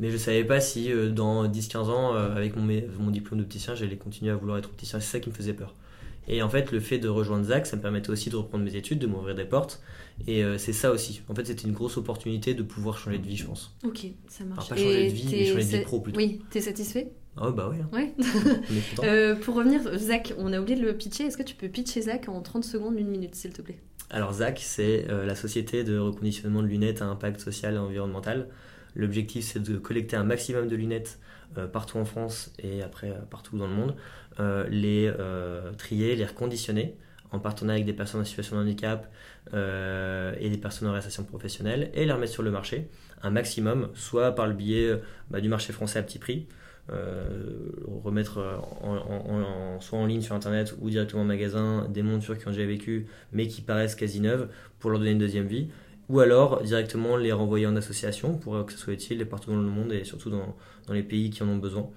[0.00, 2.66] mais je savais pas si euh, dans 10-15 ans, euh, avec mon,
[2.98, 4.98] mon diplôme d'opticien, j'allais continuer à vouloir être opticien.
[4.98, 5.74] C'est ça qui me faisait peur.
[6.28, 8.76] Et en fait, le fait de rejoindre Zach, ça me permettait aussi de reprendre mes
[8.76, 9.82] études, de m'ouvrir des portes.
[10.26, 11.22] Et euh, c'est ça aussi.
[11.28, 13.76] En fait, c'était une grosse opportunité de pouvoir changer de vie, je pense.
[13.84, 14.58] ok, ça marche.
[14.58, 16.18] Alors, pas changer Et de vie, mais changer de vie pro, plutôt.
[16.18, 17.12] Oui, t'es satisfait?
[17.36, 17.88] Ah bah oui, hein.
[17.92, 18.14] Ouais.
[18.96, 19.08] content.
[19.08, 21.24] Euh, pour revenir, Zach, on a oublié de le pitcher.
[21.24, 23.78] Est-ce que tu peux pitcher Zach en 30 secondes, une minute, s'il te plaît?
[24.10, 28.48] Alors ZAC, c'est euh, la société de reconditionnement de lunettes à impact social et environnemental.
[28.94, 31.18] L'objectif, c'est de collecter un maximum de lunettes
[31.66, 33.94] partout en France et après euh, partout dans le monde,
[34.40, 36.96] euh, les euh, trier, les reconditionner
[37.30, 39.10] en partenariat avec des personnes en situation de handicap
[39.54, 42.88] euh, et des personnes en réinsertion professionnelle et les remettre sur le marché,
[43.22, 44.96] un maximum, soit par le biais euh,
[45.30, 46.46] bah, du marché français à petit prix,
[46.92, 47.70] euh,
[48.04, 52.46] remettre euh, en- soit en ligne sur internet ou directement en magasin des montures qui
[52.46, 55.68] ont déjà vécu mais qui paraissent quasi neuves pour leur donner une deuxième vie
[56.08, 59.56] ou alors directement les renvoyer en association pour euh, que ce soit utile partout dans
[59.60, 60.54] le monde et surtout dans,
[60.86, 61.88] dans les pays qui en ont besoin.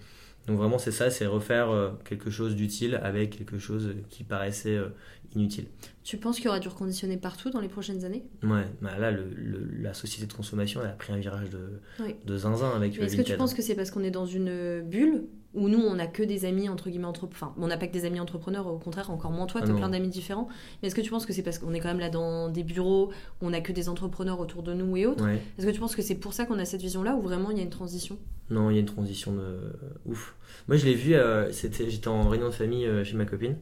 [0.48, 4.78] Donc vraiment c'est ça, c'est refaire euh, quelque chose d'utile avec quelque chose qui paraissait
[4.78, 4.88] euh,
[5.36, 5.65] inutile.
[6.06, 8.24] Tu penses qu'il y aura du reconditionné partout dans les prochaines années?
[8.43, 11.82] Ouais, bah là le, le- la société de consommation elle a pris un virage de,
[12.02, 12.15] Oui.
[12.26, 15.26] de zinzin avec Est-ce que tu penses que c'est parce qu'on est dans une bulle
[15.58, 17.93] où nous on n'a que des amis entre guillemets entrepreneurs Enfin, on n'a pas que
[17.93, 19.80] des amis entrepreneurs, au contraire, encore moins toi, Ah t'as non.
[19.80, 20.48] plein d'amis différents.
[20.82, 22.63] Mais est-ce que tu penses que c'est parce qu'on est quand même là dans des
[22.63, 23.10] bureaux
[23.41, 25.41] où on n'a que des entrepreneurs autour de nous et autres Ouais.
[25.58, 27.58] Est-ce que tu penses que c'est pour ça qu'on a cette vision-là ou vraiment il
[27.58, 28.17] y a une transition?
[28.50, 29.58] Non, il y a une transition de
[30.06, 30.36] ouf.
[30.67, 33.58] Moi, je l'ai vu, euh, c'était, j'étais en réunion de famille euh, chez ma copine,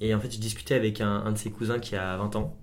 [0.00, 2.56] et en fait, je discutais avec un, un de ses cousins qui a 20 ans.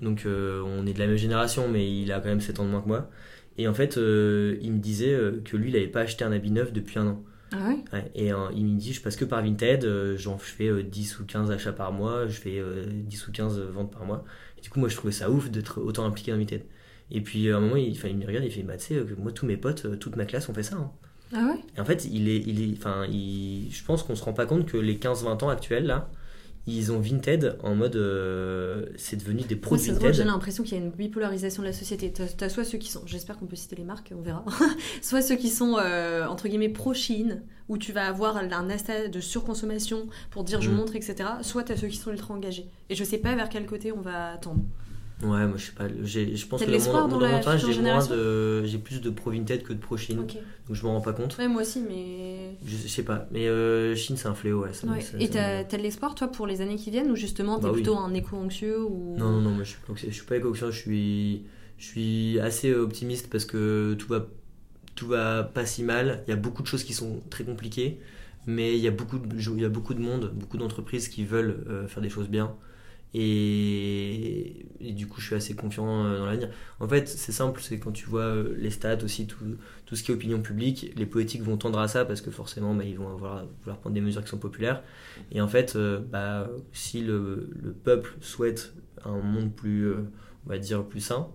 [0.00, 2.64] Donc, euh, on est de la même génération, mais il a quand même 7 ans
[2.64, 3.10] de moins que moi.
[3.58, 6.72] Et en fait, il me disait que lui, il n'avait pas acheté un habit neuf
[6.72, 7.22] depuis un an.
[7.52, 10.38] Ah ouais Ouais, et euh, il me dit, je passe que par Vinted, euh, j'en
[10.38, 13.58] je fais euh, 10 ou 15 achats par mois, je fais euh, 10 ou 15
[13.60, 14.24] ventes par mois.
[14.58, 16.64] Et du coup, moi, je trouvais ça ouf d'être autant impliqué dans Vinted.
[17.10, 19.06] Et puis, à un moment, il, il me regarde, il fait, bah, tu sais, euh,
[19.18, 20.76] moi, tous mes potes, euh, toute ma classe, on fait ça.
[20.76, 20.90] hein.
[21.34, 22.78] Ah ouais Et en fait, il est, il est,
[23.10, 26.10] il, je pense qu'on se rend pas compte que les 15-20 ans actuels, là,
[26.66, 27.96] ils ont Vinted en mode.
[27.96, 30.26] euh, c'est devenu des de c'est drôle, j'ai Vinted.
[30.26, 32.12] l'impression qu'il y a une bipolarisation de la société.
[32.12, 34.44] T'as t'as soit ceux qui sont, j'espère qu'on peut citer les marques, on verra,
[35.02, 39.20] soit ceux qui sont euh, entre guillemets pro-Chine, où tu vas avoir un astat de
[39.20, 40.74] surconsommation pour dire je Mm.
[40.74, 41.28] montre, etc.
[41.42, 42.66] Soit t'as ceux qui sont ultra engagés.
[42.90, 44.62] Et je sais pas vers quel côté on va tendre.
[45.22, 45.86] Ouais, moi je sais pas.
[45.88, 49.62] Je pense que de dans mon, future j'ai moins de, j'ai plus de pro Vinted
[49.62, 50.20] que de pro Chine.
[50.20, 50.36] Ok.
[50.66, 51.36] Donc je m'en rends pas compte.
[51.38, 52.56] Ouais, moi aussi, mais.
[52.64, 53.26] Je, je sais pas.
[53.30, 54.72] Mais euh, Chine, c'est un fléau, ouais.
[54.72, 55.00] ça me- Ouais.
[55.00, 57.70] ça- Et t'as de l'espoir, toi, pour les années qui viennent, ou justement t'es Bah
[57.70, 57.82] oui.
[57.82, 59.16] plutôt un éco-anxieux ou...
[59.16, 61.44] Non, non, non, moi je suis pas, je suis pas éco-anxieux, je suis,
[61.78, 64.26] je suis assez optimiste parce que tout va,
[64.94, 66.22] tout va pas si mal.
[66.26, 68.00] Il y a beaucoup de choses qui sont très compliquées,
[68.46, 71.24] mais il y a beaucoup de, il y a beaucoup de monde, beaucoup d'entreprises qui
[71.24, 72.54] veulent euh, faire des choses bien.
[73.14, 76.48] Et, et du coup, je suis assez confiant euh, dans l'avenir.
[76.80, 79.44] En fait, c'est simple, c'est quand tu vois euh, les stats aussi, tout,
[79.84, 82.74] tout ce qui est opinion publique, les politiques vont tendre à ça parce que forcément,
[82.74, 84.82] bah, ils vont avoir, vouloir prendre des mesures qui sont populaires.
[85.30, 88.72] Et en fait, euh, bah, si le, le peuple souhaite
[89.04, 91.28] un monde plus, on va dire, plus sain,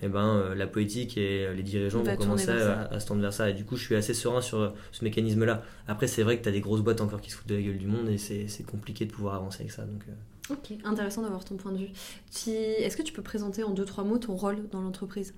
[0.00, 3.32] et ben, euh, la politique et les dirigeants vont commencer à, à se tendre vers
[3.32, 3.50] ça.
[3.50, 5.62] Et du coup, je suis assez serein sur euh, ce mécanisme-là.
[5.88, 7.62] Après, c'est vrai que tu as des grosses boîtes encore qui se foutent de la
[7.62, 9.82] gueule du monde et c'est c'est compliqué de pouvoir avancer avec ça.
[9.82, 10.02] Donc.
[10.48, 11.90] Ok, intéressant d'avoir ton point de vue.
[12.32, 15.34] Tu- Est-ce que tu peux présenter en deux, trois mots ton rôle dans l'entreprise?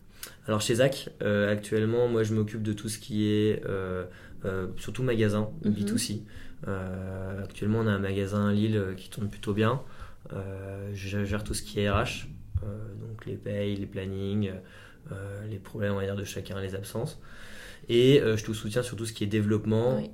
[0.47, 4.05] Alors chez Zach, euh, actuellement, moi je m'occupe de tout ce qui est euh,
[4.45, 5.73] euh, surtout magasin, Mhm.
[5.73, 6.23] B2C.
[6.69, 9.83] Euh, actuellement, on a un magasin à Lille qui tourne plutôt bien.
[10.95, 12.29] Je gère tout ce qui est RH,
[12.63, 14.53] donc les payes, les plannings,
[15.51, 17.19] les problèmes on va dire, de chacun, les absences.
[17.89, 20.11] Et je te soutiens sur tout ce qui est développement, Oui.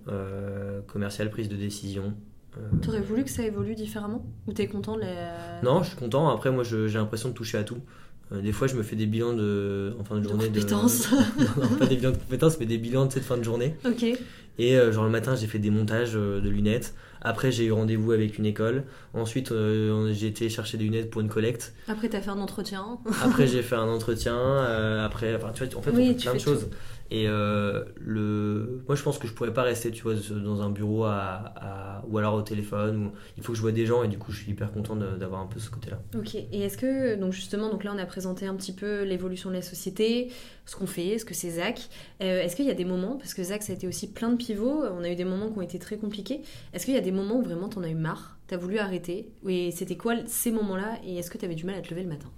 [0.88, 2.14] commercial, prise de décision.
[2.58, 5.62] Euh, T'aurais voulu que ça évolue différemment Ou t'es content de la...
[5.62, 6.28] non, je suis content.
[6.28, 7.78] Après, moi, j'ai l'impression de toucher à tout.
[8.32, 10.46] Euh, des fois, je me fais des bilans de, en fin de De journée.
[10.46, 11.08] compétences.
[11.38, 13.74] non, pas des bilans de compétences, mais des bilans de fin de journée.
[13.86, 14.04] Ok.
[14.60, 16.94] Et euh, genre le matin, j'ai fait des montages euh, de lunettes.
[17.22, 18.84] Après, j'ai eu rendez-vous avec une école.
[19.14, 19.52] Ensuite,
[20.12, 21.74] j'ai été chercher des lunettes pour une collecte.
[21.88, 22.98] Après, t'as fait un entretien.
[23.24, 24.36] Après, j'ai fait un entretien.
[25.04, 26.68] après, enfin, tu vois, en fait, Oui, on fait plein de choses.
[27.10, 28.82] Et euh, le...
[28.86, 32.04] moi, je pense que je pourrais pas rester, tu vois, dans un bureau à, à-
[32.06, 33.06] ou alors au téléphone.
[33.06, 33.12] Ou...
[33.36, 35.40] Il faut que je vois des gens et du coup, je suis hyper content d'avoir
[35.40, 35.98] un peu ce côté-là.
[36.16, 39.50] Ok, et est-ce que, donc justement, donc là on a présenté un petit peu l'évolution
[39.50, 40.30] de la société,
[40.64, 41.88] ce qu'on fait, ce que c'est Zach.
[42.22, 44.30] Euh, est-ce qu'il y a des moments, parce que Zach ça a été aussi plein
[44.30, 46.40] de pivots, on a eu des moments qui ont été très compliqués,
[46.72, 49.28] est-ce qu'il y a des moments où vraiment t'en as eu marre, t'as voulu arrêter,
[49.46, 52.08] et c'était quoi ces moments-là, et est-ce que t'avais du mal à te lever le
[52.08, 52.30] matin?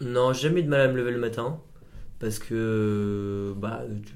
[0.00, 1.60] Non, jamais eu de mal à me lever le matin.
[2.20, 4.12] Parce que bah, tu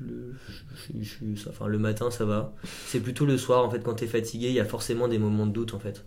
[1.66, 2.54] le, matin ça va.
[2.86, 5.46] C'est plutôt le soir en fait quand t'es fatigué, il y a forcément des moments
[5.46, 6.04] de doute en fait.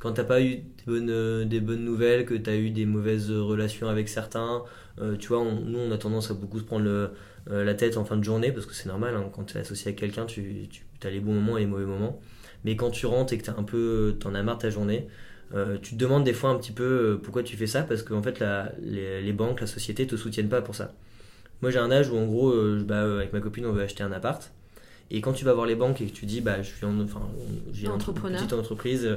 [0.00, 4.08] Quand t'as pas eu des bonnes, euh, nouvelles, que t'as eu des mauvaises relations avec
[4.08, 4.64] certains,
[5.00, 8.04] euh, tu vois, nous on a tendance à beaucoup se prendre euh, la tête en
[8.04, 10.68] fin de journée parce que c'est normal, hein, quand t'es associé à quelqu'un, tu,
[11.02, 12.20] as les bons moments et les mauvais moments.
[12.64, 15.06] Mais quand tu rentres et que t'as un peu, t'en as marre ta journée,
[15.54, 18.02] euh, tu te demandes des fois un petit peu euh, pourquoi tu fais ça parce
[18.02, 20.92] qu'en fait la- les, les banques, la société te soutiennent pas pour ça.
[21.62, 23.82] Moi j'ai un âge où en gros euh, bah, euh, avec ma copine on veut
[23.82, 24.52] acheter un appart.
[25.10, 26.98] Et quand tu vas voir les banques et que tu dis bah je suis en,
[27.00, 27.22] enfin
[27.72, 28.40] j'ai une Entrepreneur.
[28.40, 29.08] petite entreprise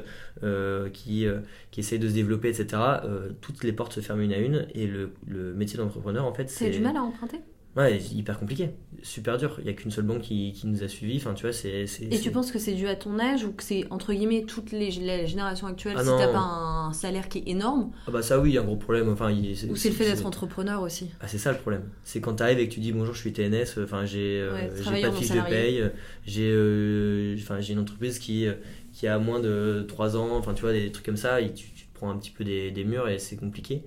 [0.43, 1.39] euh, qui, euh,
[1.71, 4.67] qui essaie de se développer etc euh, toutes les portes se ferment une à une.
[4.75, 7.39] Et le, le métier d'entrepreneur en fait c'est eu du mal à emprunter?
[7.79, 8.69] Ouais c'est hyper compliqué.
[9.01, 9.57] Super dur.
[9.59, 11.17] Il y a qu'une seule banque qui, qui nous a suivis.
[11.17, 13.63] Enfin tu vois c'est Et tu penses que c'est dû à ton âge, ou que
[13.63, 17.39] c'est entre guillemets toutes les, la génération actuelle, Ah si t'as pas un salaire qui
[17.39, 19.09] est énorme, ah bah ça oui il y a un gros problème.
[19.09, 21.11] Enfin il- ou c'est le fait d'être entrepreneur aussi?
[21.21, 21.83] Ah, c'est ça le problème.
[22.03, 24.39] C'est quand tu arrives et que tu dis bonjour, je suis TNS, euh, enfin j'ai
[24.41, 25.89] euh, Ouais, pas de fiche de paye, euh,
[26.25, 28.47] j'ai euh, enfin j'ai une entreprise qui
[28.93, 31.67] qui a moins de 3 ans, enfin tu vois des trucs comme ça, et tu,
[31.73, 33.83] tu te prends un petit peu des, des murs et c'est compliqué.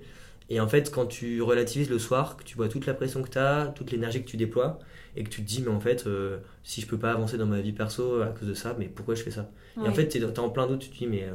[0.49, 3.29] Et en fait, quand tu relativises le soir, que tu vois toute la pression que
[3.29, 4.79] tu as, toute l'énergie que tu déploies
[5.15, 7.45] et que tu te dis mais en fait euh, si je peux pas avancer dans
[7.45, 9.49] ma vie perso à cause de ça, mais pourquoi je fais ça?
[9.83, 11.25] Et en fait, t'es es en plein doute, tu te dis, mais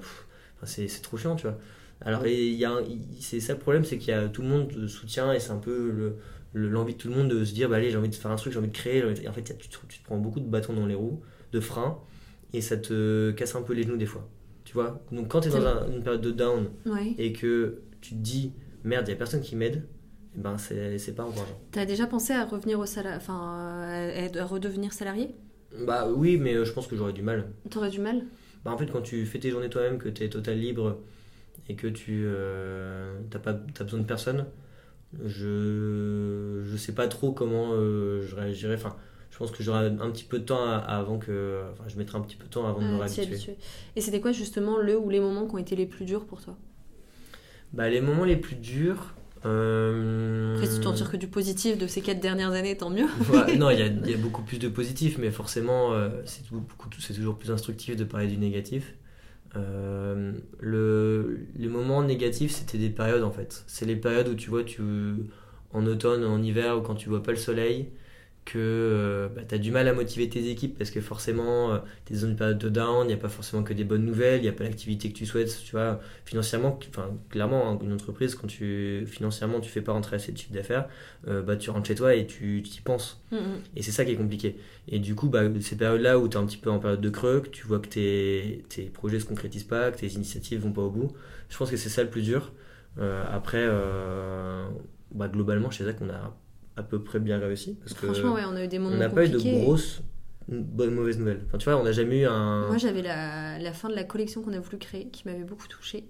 [0.65, 1.59] c'est trop chiant, tu vois.
[2.01, 2.23] Alors,
[3.21, 5.57] c'est ça le problème, c'est qu'il y a tout le monde soutient et c'est un
[5.59, 6.17] peu le-
[6.53, 8.31] le- l'envie de tout le monde de se dire, bah allez, j'ai envie de faire
[8.31, 9.01] un truc, j'ai envie de créer.
[9.01, 10.87] j'ai envie de- Et en fait, tu, te, tu te prends beaucoup de bâtons dans
[10.87, 11.21] les roues,
[11.53, 11.99] de freins,
[12.53, 14.29] et ça te casse un peu les genoux des fois.
[14.65, 15.01] Tu vois?
[15.13, 17.15] Donc, quand t'es dans C'est un- une période de down Ouais.
[17.19, 18.53] et que tu te dis,
[18.85, 19.83] merde, il y a personne qui m'aide,
[20.37, 21.59] eh ben c'est pas encourageant.
[21.73, 25.35] T'as déjà pensé à revenir au salaire, enfin à, à redevenir salarié?
[25.87, 27.51] Bah oui, mais euh, je pense que j'aurais du mal.
[27.71, 28.23] T'aurais du mal?
[28.65, 30.99] Bah, en fait, quand tu fais tes journées toi-même, que tu es total libre
[31.69, 32.27] et que tu
[33.33, 34.47] n'as pas t'as besoin de personne,
[35.25, 38.75] je je sais pas trop comment euh, je réagirais.
[38.75, 38.97] Enfin,
[39.31, 41.63] je pense que j'aurai un petit peu de temps avant que.
[41.73, 43.35] Enfin, je mettrai un petit peu de temps avant de me t'y réhabituer.
[43.35, 43.57] habituer.
[43.97, 46.41] Et c'était quoi justement le ou les moments qui ont été les plus durs pour
[46.43, 46.57] toi?
[47.73, 49.15] Bah, les moments les plus durs.
[49.45, 52.91] euh, Après, si tu en tires que du positif de ces quatre dernières années, tant
[52.91, 53.07] mieux.
[53.31, 56.09] Ouais, non, il y a, il y a beaucoup plus de positifs, mais forcément, euh,
[56.25, 56.43] c'est
[57.15, 58.95] toujours plus instructif de parler du négatif.
[59.57, 63.65] Euh, le, les moments négatifs, c'était des périodes en fait.
[63.67, 64.83] C'est les périodes où tu vois, tu,
[65.73, 67.91] en automne, en hiver, ou quand tu vois pas le soleil,
[68.49, 72.15] que euh, bah, tu as du mal à motiver tes équipes parce que forcément, tu
[72.15, 74.41] es dans une période de down, il n'y a pas forcément que des bonnes nouvelles,
[74.41, 75.61] il n'y a pas l'activité que tu souhaites.
[75.65, 80.17] Tu vois, financièrement, enfin, clairement, hein, une entreprise, quand tu, financièrement, tu fais pas rentrer
[80.17, 80.89] assez de chiffre d'affaires,
[81.27, 83.21] euh, bah, tu rentres chez toi et tu tu y penses.
[83.31, 83.41] Mm, mm.
[83.77, 84.57] Et c'est ça qui est compliqué.
[84.89, 87.11] Et du coup, bah, ces périodes-là où tu es un petit peu en période de
[87.11, 90.73] creux, que tu vois que tes, tes projets se concrétisent pas, que tes initiatives vont
[90.73, 91.13] pas au bout,
[91.51, 92.53] je pense que c'est ça le plus dur.
[92.99, 94.67] Euh, après, euh,
[95.13, 96.35] bah, globalement, chez Zach, on a
[96.79, 97.75] à peu près bien réussi.
[97.81, 100.01] Parce que Franchement, ouais, on a eu des moments on n'a pas eu de grosses
[100.49, 101.43] bonnes mauvaises nouvelles.
[101.47, 102.69] Enfin, tu vois, on n'a jamais eu un.
[102.69, 105.69] Moi, j'avais la, la fin de la collection qu'on a voulu créer qui m'avait beaucoup
[105.69, 106.05] touchée.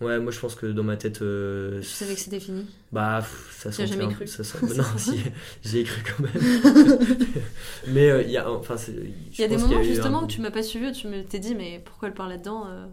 [0.00, 1.20] Ouais, moi je pense que dans ma tête.
[1.20, 2.64] euh, Je savais que c'était fini?
[2.90, 5.20] Bah, pff, ça sentait jamais cru ça sent- Non, si,
[5.62, 6.98] j'y ai cru quand même.
[7.88, 8.50] Mais euh, il y a.
[8.50, 11.06] Enfin, Il y a des moments un- justement où tu m'as pas suivi, où tu
[11.06, 12.86] me t'es dit, mais pourquoi elle parle là-dedans euh?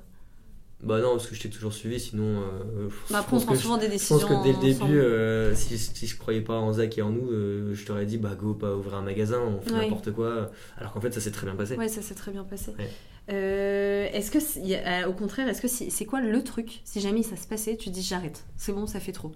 [0.84, 2.42] Bah non, parce que je t'ai toujours suivi, sinon.
[2.42, 4.20] euh, je Bah, Après, on prend je- souvent des Je décisions.
[4.20, 7.10] pense que dès le début, euh, si, si je croyais pas en Zach et en
[7.10, 9.82] nous, euh, je t'aurais dit bah go, pas ouvrir un magasin, on fait Ouais.
[9.86, 10.52] n'importe quoi.
[10.78, 11.76] Alors qu'en fait, ça s'est très bien passé.
[11.78, 12.72] Ouais, ça s'est très bien passé.
[12.78, 12.90] Ouais.
[13.30, 17.36] Euh, est-ce que, au contraire, est-ce que c'est c'est quoi le truc Si jamais ça
[17.38, 18.46] se passait, tu dis j'arrête.
[18.56, 19.32] C'est bon, ça fait trop?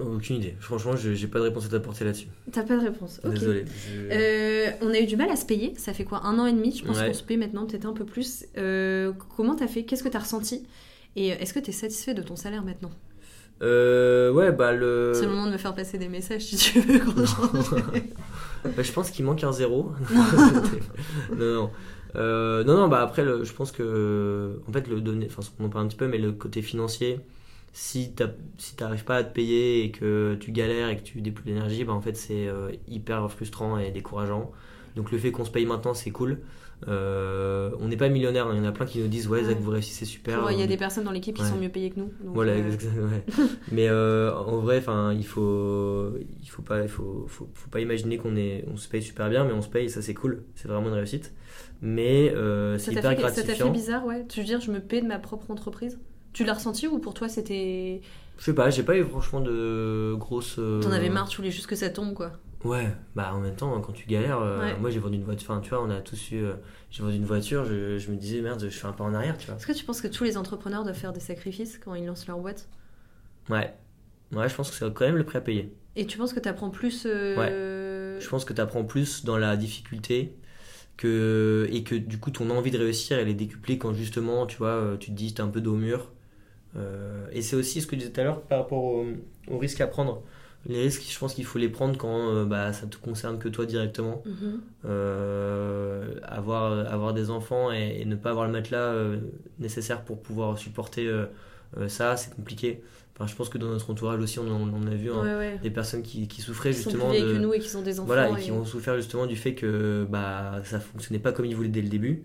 [0.00, 0.54] Aucune idée.
[0.60, 2.26] Franchement, je- j'ai pas de réponse à t'apporter là-dessus.
[2.50, 3.20] T'as pas de réponse.
[3.24, 3.32] Ok.
[3.34, 3.64] Désolé.
[3.66, 5.72] je- Euh, on a eu du mal à se payer.
[5.76, 7.06] Ça fait quoi Un an et demi Je pense Ouais.
[7.08, 8.44] qu'on se paye maintenant peut-être un peu plus.
[8.58, 10.64] Euh, comment t'as fait Qu'est-ce que t'as ressenti?
[11.16, 12.90] Et euh, est-ce que t'es satisfait de ton salaire maintenant?
[13.62, 15.12] Euh, ouais, bah le.
[15.14, 17.00] C'est le moment de me faire passer des messages si tu veux.
[18.64, 19.92] Bah, je pense qu'il manque un zéro.
[21.36, 21.70] non, non.
[22.16, 24.58] Euh, non, non, bah après, le- je pense que.
[24.68, 25.26] En fait, le donner.
[25.30, 27.20] Enfin, on en parle un petit peu, mais le côté financier,
[27.74, 28.14] si
[28.56, 31.50] si t'arrives pas à te payer et que tu galères et que tu déploies de
[31.50, 34.52] l'énergie, bah en fait, c'est euh, hyper frustrant et décourageant.
[34.94, 36.38] Donc le fait qu'on se paye maintenant, c'est cool.
[36.86, 39.58] Euh, on n'est pas millionnaire, il y en a plein qui nous disent ouais, Zach,
[39.58, 40.44] vous réussissez super.
[40.44, 41.48] Ouais, Il y a des personnes dans l'équipe qui Ouais.
[41.48, 42.10] sont mieux payées que nous.
[42.22, 43.24] donc, Voilà, euh, exactement, ouais.
[43.72, 47.80] mais euh, en vrai, enfin, il faut, il faut pas, il faut, faut, faut pas
[47.80, 50.44] imaginer qu'on est, on se paye super bien, mais on se paye, ça c'est cool,
[50.54, 51.32] c'est vraiment une réussite.
[51.82, 52.28] Mais
[52.78, 53.70] c'est hyper fait, ça t'a fait gratifiant.
[53.70, 54.24] bizarre, ouais.
[54.28, 55.98] Tu veux dire, je me paie de ma propre entreprise?
[56.34, 58.00] Tu l'as ressenti ou pour toi c'était.
[58.38, 60.56] Je sais pas, j'ai pas eu franchement de grosses.
[60.58, 62.32] euh, T'en avais marre, tu voulais juste que ça tombe, quoi.
[62.64, 64.80] Ouais, bah en même temps, quand tu galères, euh, Ouais.
[64.80, 66.54] moi j'ai vendu une voiture, enfin tu vois, on a tous eu, euh,
[66.90, 69.36] j'ai vendu une voiture, je, je me disais merde, je fais un pas en arrière,
[69.36, 69.56] tu vois.
[69.56, 72.26] Est-ce que tu penses que tous les entrepreneurs doivent faire des sacrifices quand ils lancent
[72.26, 72.66] leur boîte?
[73.50, 73.74] Ouais,
[74.32, 75.74] ouais, je pense que c'est quand même le prix à payer.
[75.96, 77.04] Et tu penses que t'apprends plus.
[77.06, 80.34] euh, Je pense que tu apprends plus dans la difficulté
[80.96, 84.56] que, et que du coup ton envie de réussir elle est décuplée quand justement tu
[84.58, 86.12] vois tu te dis t'es un peu dos au mur.
[86.76, 89.04] Euh, et c'est aussi ce que je disais tout à l'heure par rapport au,
[89.48, 90.22] au risque à prendre.
[90.66, 93.48] Les risques, je pense qu'il faut les prendre quand euh, bah, ça te concerne que
[93.48, 94.22] toi directement.
[94.24, 94.60] mhm.
[94.86, 99.18] Euh, avoir, avoir des enfants et, et ne pas avoir le matelas euh,
[99.58, 101.10] nécessaire pour pouvoir supporter
[101.88, 102.82] ça, c'est compliqué.
[103.16, 105.58] Enfin, je pense que dans notre entourage aussi, on, a vu hein, Ouais, ouais.
[105.62, 107.82] des personnes qui, qui souffraient Ils sont plus justement de, que nous et qui ont
[107.82, 108.06] des enfants.
[108.06, 111.46] voilà, et et- qui ont souffert justement du fait que bah, ça fonctionnait pas comme
[111.46, 112.24] ils voulaient dès le début.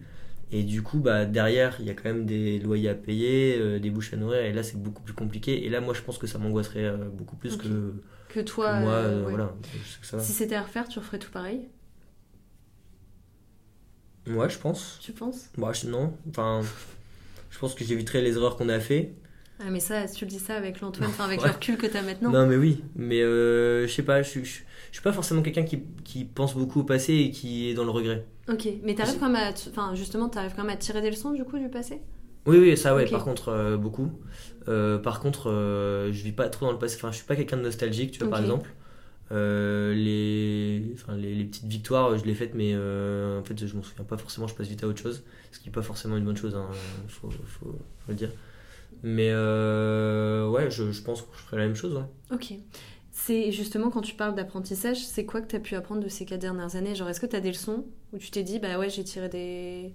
[0.51, 3.79] Et du coup, bah, derrière, il y a quand même des loyers à payer, euh,
[3.79, 5.65] des bouches à nourrir, et là, c'est beaucoup plus compliqué.
[5.65, 7.93] Et là, moi, je pense que ça m'angoisserait euh, beaucoup plus que,
[8.29, 8.73] Que toi.
[8.73, 8.93] que moi.
[8.93, 9.31] euh, ouais.
[9.31, 10.23] voilà, je sais que ça va.
[10.23, 11.69] Si c'était à refaire, tu referais tout pareil?
[14.27, 14.99] Ouais, je pense.
[15.01, 15.49] Tu penses?
[15.57, 16.61] Bah, je- non, enfin,
[17.49, 19.13] je pense que j'éviterai les erreurs qu'on a fait.
[19.59, 21.47] Ah, mais ça, tu le dis ça avec l'Antoine, enfin avec Ouais.
[21.47, 22.31] le recul que t'as maintenant.
[22.31, 24.65] Non, mais oui, mais euh, je sais pas, je, suis
[25.03, 28.25] pas forcément quelqu'un qui, qui pense beaucoup au passé et qui est dans le regret.
[28.47, 29.49] Ok, mais t'arrives quand même à.
[29.69, 32.01] Enfin, justement, t'arrives quand même à tirer des leçons du coup du passé?
[32.45, 34.09] Oui, oui, ça, ouais, par contre, euh, beaucoup.
[34.67, 37.35] Euh, par contre, euh, je vis pas trop dans le passé, enfin, je suis pas
[37.35, 38.69] quelqu'un de nostalgique, tu vois, par exemple.
[39.31, 43.75] Euh, les, enfin, les, les petites victoires, je les faites, mais euh, en fait, je
[43.75, 46.17] m'en souviens pas forcément, je passe vite à autre chose, ce qui est pas forcément
[46.17, 46.67] une bonne chose, hein,
[47.07, 47.75] faut, faut, faut
[48.07, 48.31] le dire.
[49.03, 52.03] Mais euh, ouais, je, je pense que je ferai la même chose, ouais.
[52.35, 52.53] Ok.
[53.11, 56.39] C'est justement quand tu parles d'apprentissage, c'est quoi que t'as pu apprendre de ces quatre
[56.41, 56.95] dernières années?
[56.95, 59.93] Genre, est-ce que t'as des leçons où tu t'es dit, bah ouais, j'ai tiré des.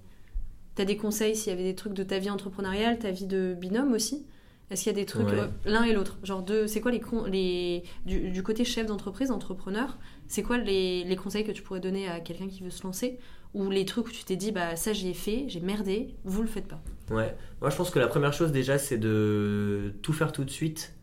[0.75, 3.55] T'as des conseils s'il y avait des trucs de ta vie entrepreneuriale, ta vie de
[3.59, 4.25] binôme aussi?
[4.69, 5.39] Est-ce qu'il y a des trucs Ouais.
[5.39, 6.17] euh, l'un et l'autre?
[6.23, 10.57] Genre, deux, c'est quoi les, con- les du, du côté chef d'entreprise, entrepreneur C'est quoi
[10.57, 13.19] les, les conseils que tu pourrais donner à quelqu'un qui veut se lancer
[13.55, 16.41] Ou les trucs où tu t'es dit, bah ça j'y ai fait, j'ai merdé, vous
[16.43, 20.13] le faites pas Ouais, moi je pense que la première chose déjà c'est de tout
[20.13, 20.93] faire tout de suite,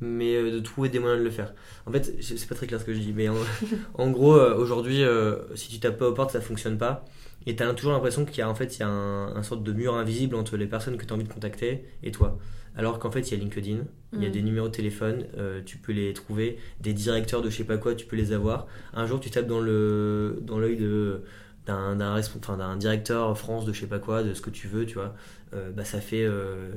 [0.00, 1.54] mais euh, de trouver des moyens de le faire.
[1.86, 3.34] En fait, c'est pas très clair ce que je dis, mais en,
[3.94, 7.04] en gros, euh, aujourd'hui, euh, si tu tapes pas aux portes, ça fonctionne pas.
[7.46, 9.62] Et t'as toujours l'impression qu'il y a en fait il y a un, un sorte
[9.62, 12.38] de mur invisible entre les personnes que tu as envie de contacter et toi.
[12.76, 13.78] Alors qu'en fait il y a LinkedIn,
[14.12, 14.32] il y a Mm.
[14.32, 17.78] des numéros de téléphone, euh, tu peux les trouver, des directeurs de je sais pas
[17.78, 18.66] quoi, tu peux les avoir.
[18.92, 21.22] Un jour tu tapes dans le dans l'œil de
[21.68, 24.50] d'un d'un respon- enfin, d'un directeur France de je sais pas quoi, de ce que
[24.50, 25.14] tu veux, tu vois,
[25.54, 26.72] euh, bah ça fait euh,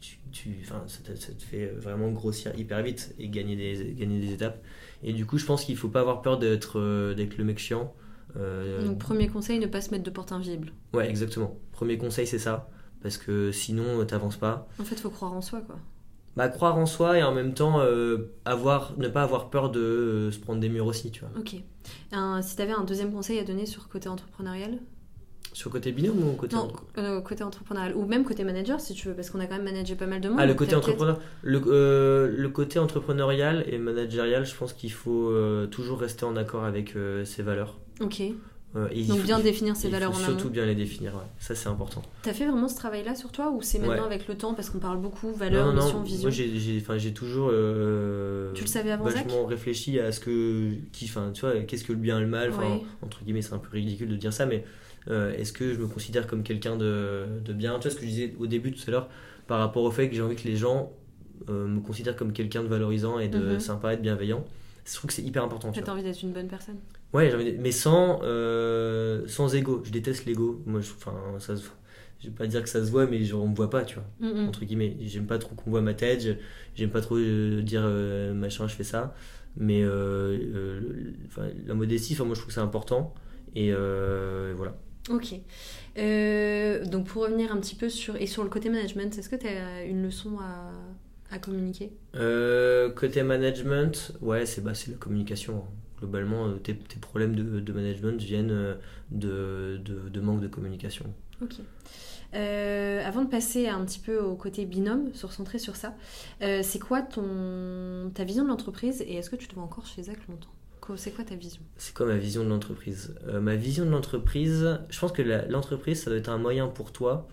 [0.00, 3.92] tu, tu- enfin, ça, te, ça te fait vraiment grossir hyper vite et gagner des
[3.94, 4.62] gagner des étapes.
[5.02, 7.58] Et du coup, je pense qu'il faut pas avoir peur d'être euh, d'être le mec
[7.58, 7.94] chiant.
[8.36, 10.72] Euh, Donc, premier conseil, ne pas se mettre de porte invisible.
[10.94, 11.56] Ouais, exactement.
[11.72, 12.68] Premier conseil, c'est ça.
[13.02, 14.68] Parce que sinon, t'avances pas.
[14.78, 15.76] En fait, faut croire en soi, quoi.
[16.36, 19.80] Bah, croire en soi et en même temps, euh, avoir, ne pas avoir peur de
[19.80, 21.30] euh, se prendre des murs aussi, tu vois.
[21.38, 21.56] Ok.
[22.12, 24.78] Un- si tu avais un deuxième conseil à donner sur côté entrepreneurial?
[25.52, 26.54] Sur côté binôme ou côté.
[26.54, 27.96] Non, euh, côté entrepreneurial.
[27.96, 30.20] Ou même côté manager, si tu veux, parce qu'on a quand même managé pas mal
[30.20, 30.38] de monde.
[30.40, 31.18] Ah, le côté entrepreneur.
[31.42, 35.32] Le, euh, le côté entrepreneurial et managérial, je pense qu'il faut
[35.72, 37.78] toujours rester en accord avec ses valeurs.
[38.00, 38.22] Ok.
[38.76, 40.24] Euh, et Donc faut- bien définir ses valeurs en amont.
[40.26, 41.22] surtout bien les définir, ouais.
[41.40, 42.02] Ça, c'est important.
[42.22, 44.14] T'as fait vraiment ce travail-là sur toi ou c'est maintenant Ouais.
[44.14, 46.04] avec le temps parce qu'on parle beaucoup valeurs, non, non, mission, non.
[46.04, 46.30] vision Moi,
[46.98, 47.48] j'ai, toujours.
[47.52, 51.92] euh, Tu le savais avant vachement réfléchi à ce que qui tu vois qu'est-ce que
[51.92, 52.82] le bien et le mal Ouais.
[53.02, 54.64] entre guillemets c'est un peu ridicule de dire ça mais
[55.08, 57.74] euh, est-ce que je me considère comme quelqu'un de, de bien?
[57.78, 59.08] Tu vois ce que je disais au début tout à l'heure
[59.46, 60.92] par rapport au fait que j'ai envie que les gens
[61.48, 63.60] euh, me considèrent comme quelqu'un de valorisant et de Mhm.
[63.60, 64.44] sympa et de bienveillant
[64.84, 66.76] je trouve que c'est hyper important tu T'as envie d'être une bonne personne
[67.12, 71.68] ouais mais sans euh, sans ego je déteste l'ego moi je, enfin ça se-
[72.20, 73.94] je vais pas dire que ça se voit mais genre, on me voit pas tu
[73.96, 74.48] vois Mm, mm.
[74.48, 74.96] entre guillemets.
[75.00, 76.26] J'aime pas trop qu'on voit ma tête,
[76.74, 79.14] j'aime pas trop euh, dire euh, machin, je fais ça.
[79.56, 81.12] Mais euh,
[81.66, 83.14] la modestie, enfin, moi je trouve que c'est important.
[83.56, 84.76] Et voilà.
[85.08, 85.34] Ok.
[86.90, 89.46] Donc pour revenir un petit peu sur et sur le côté management, est-ce que tu
[89.48, 90.72] as une leçon à,
[91.34, 91.90] à communiquer?
[92.94, 95.64] Côté management, ouais, c'est bah, c'est la communication.
[96.00, 98.74] Globalement, euh, tes, tes problèmes de, de management viennent euh,
[99.10, 101.06] de, de, de manque de communication.
[101.42, 101.56] Ok.
[102.32, 105.94] Euh, avant de passer un petit peu au côté binôme, se recentrer sur ça,
[106.42, 109.86] euh, c'est quoi ton ta vision de l'entreprise et est-ce que tu te vois encore
[109.86, 110.50] chez Zach longtemps?
[110.96, 111.60] C'est quoi ta vision?
[111.76, 113.14] C'est quoi ma vision de l'entreprise?
[113.28, 116.90] Euh, Ma vision de l'entreprise, je pense que l'entreprise, ça doit être un moyen pour
[116.90, 117.28] toi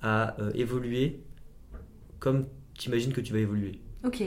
[0.00, 1.20] à évoluer
[2.20, 3.80] comme tu imagines que tu vas évoluer.
[4.04, 4.22] Ok.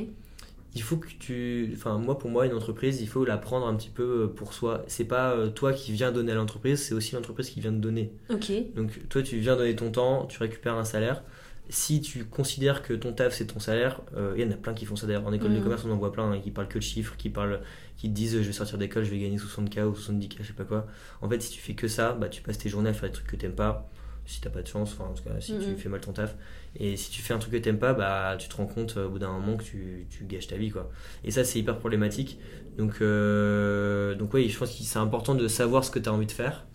[0.76, 1.72] Il faut que tu.
[1.76, 4.84] Enfin, moi, pour moi, une entreprise, il faut la prendre un petit peu pour soi.
[4.88, 8.12] C'est pas toi qui viens donner à l'entreprise, c'est aussi l'entreprise qui vient te donner.
[8.30, 8.52] Ok.
[8.76, 11.24] Donc, toi, tu viens donner ton temps, tu récupères un salaire
[11.70, 14.74] si tu considères que ton taf c'est ton salaire, euh, il y en a plein
[14.74, 15.26] qui font ça d'ailleurs.
[15.26, 15.64] En école de mm.
[15.64, 17.62] commerce, on en voit plein hein, qui parlent que de chiffres, qui, parlent,
[17.97, 20.54] qui te disent je vais sortir d'école, je vais gagner 60k ou 70k, je sais
[20.54, 20.88] pas quoi.
[21.22, 23.14] En fait, si tu fais que ça, bah, tu passes tes journées à faire des
[23.14, 23.89] trucs que t'aimes pas,
[24.26, 25.78] si t'as pas de chance, enfin en tout cas, si tu mm.
[25.78, 26.36] fais mal ton taf.
[26.76, 29.09] Et si tu fais un truc que t'aimes pas, bah, tu te rends compte au
[29.09, 30.71] bout d'un moment que tu, tu, gâches ta vie.
[30.71, 30.89] quoi.
[31.24, 32.39] Et ça, c'est hyper problématique.
[32.78, 36.13] Donc, euh, donc oui, je pense que c'est important de savoir ce que tu as
[36.13, 36.65] envie de faire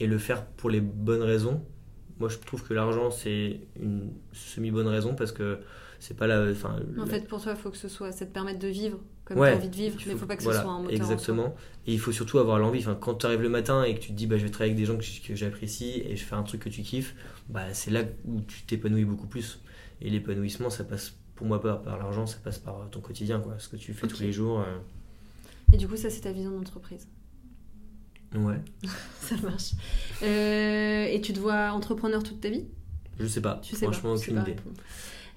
[0.00, 1.62] et le faire pour les bonnes raisons
[2.20, 5.58] moi je trouve que l'argent c'est une semi-bonne raison parce que
[5.98, 6.50] c'est pas la.
[6.50, 8.12] Enfin, en fait, pour toi, il faut que ce soit.
[8.12, 10.36] Ça te permette de vivre comme tu as envie de vivre, mais il faut pas
[10.36, 10.94] que ce soit un moteur.
[10.94, 11.54] Exactement.
[11.86, 12.80] Et il faut surtout avoir l'envie.
[12.80, 14.72] Enfin, quand tu arrives le matin et que tu te dis bah, je vais travailler
[14.72, 17.14] avec des gens que, j'apprécie et je fais un truc que tu kiffes,
[17.48, 19.60] bah, c'est là où tu t'épanouis beaucoup plus.
[20.00, 23.54] Et l'épanouissement, ça passe pour moi pas par l'argent, ça passe par ton quotidien, quoi,
[23.58, 24.60] ce que tu fais tous les jours.
[24.60, 24.78] Euh.
[25.72, 27.08] Et du coup, ça, c'est ta vision d'entreprise
[28.34, 28.60] Ouais.
[29.20, 29.72] ça marche.
[30.22, 32.64] Euh, et tu te vois entrepreneur toute ta vie?
[33.18, 33.60] Je sais pas.
[33.62, 34.56] Tu sais Franchement, aucune idée.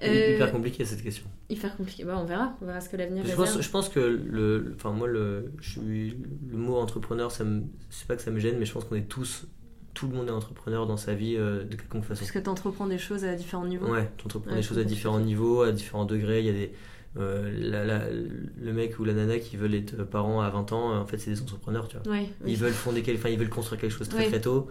[0.04, 1.26] Euh, hyper compliqué cette question.
[1.50, 2.04] Hyper compliqué.
[2.04, 2.56] Bah, on verra.
[2.62, 5.72] On verra ce que l'avenir je pense, je pense que le, enfin moi le, je
[5.72, 6.18] suis,
[6.52, 8.96] le mot entrepreneur, ça me, c'est pas que ça me gêne, mais je pense qu'on
[8.96, 9.48] est tous,
[9.94, 12.20] tout le monde est entrepreneur dans sa vie euh, de quelconque façon.
[12.20, 13.92] Parce que tu entreprends des choses à différents niveaux.
[13.92, 16.42] Ouais, tu entreprends des choses à différents niveaux, à différents degrés.
[16.42, 16.72] Il y a des
[17.20, 18.26] euh,
[18.62, 21.32] le mec ou la nana qui veulent être parents à 20 ans, en fait, c'est
[21.32, 22.18] des entrepreneurs, tu vois.
[22.46, 24.68] ils veulent fonder, enfin, ils veulent construire quelque chose très très tôt.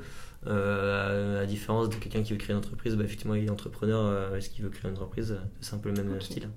[0.46, 4.00] Euh, à, différence de quelqu'un qui veut créer une entreprise, bah, effectivement, il est entrepreneur.
[4.04, 6.48] Euh, est-ce qu'il veut créer une entreprise C'est un peu le même style.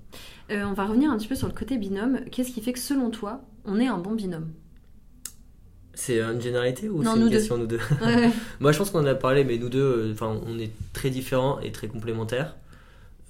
[0.50, 2.20] on va revenir un petit peu sur le côté binôme.
[2.30, 4.50] Qu'est-ce qui fait que, selon toi, on est un bon binôme?
[5.94, 7.80] C'est une généralité ou c'est une question nous deux?
[8.60, 11.60] Moi, je pense qu'on en a parlé, mais nous deux, enfin, on est très différents
[11.60, 12.56] et très complémentaires.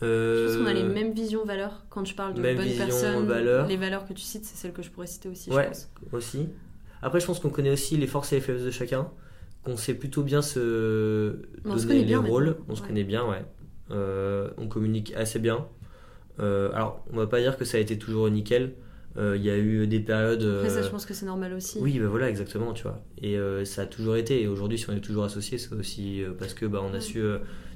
[0.03, 3.69] Je pense qu'on a les euh, mêmes visions valeurs quand tu parles de bonnes personnes.
[3.69, 5.51] Les valeurs que tu cites, c'est celles que je pourrais citer aussi.
[5.51, 5.71] Ouais,
[6.13, 6.49] aussi.
[7.03, 9.09] Après, je pense qu'on connaît aussi les forces et les faiblesses de chacun,
[9.65, 12.57] qu'on sait plutôt bien se donner les rôles.
[12.69, 13.45] On se connaît bien, ouais.
[13.91, 15.67] Euh, on communique assez bien.
[16.39, 18.75] Euh, alors, on va pas dire que ça a été toujours nickel.
[19.17, 20.43] Il y a eu des périodes.
[20.43, 21.79] Après, ça, je pense que c'est normal aussi.
[21.81, 23.03] Oui, bah voilà, exactement, tu vois.
[23.23, 24.43] Et ça a toujours été.
[24.43, 27.21] Et aujourd'hui, si on est toujours associé, c'est aussi parce que bah, on a su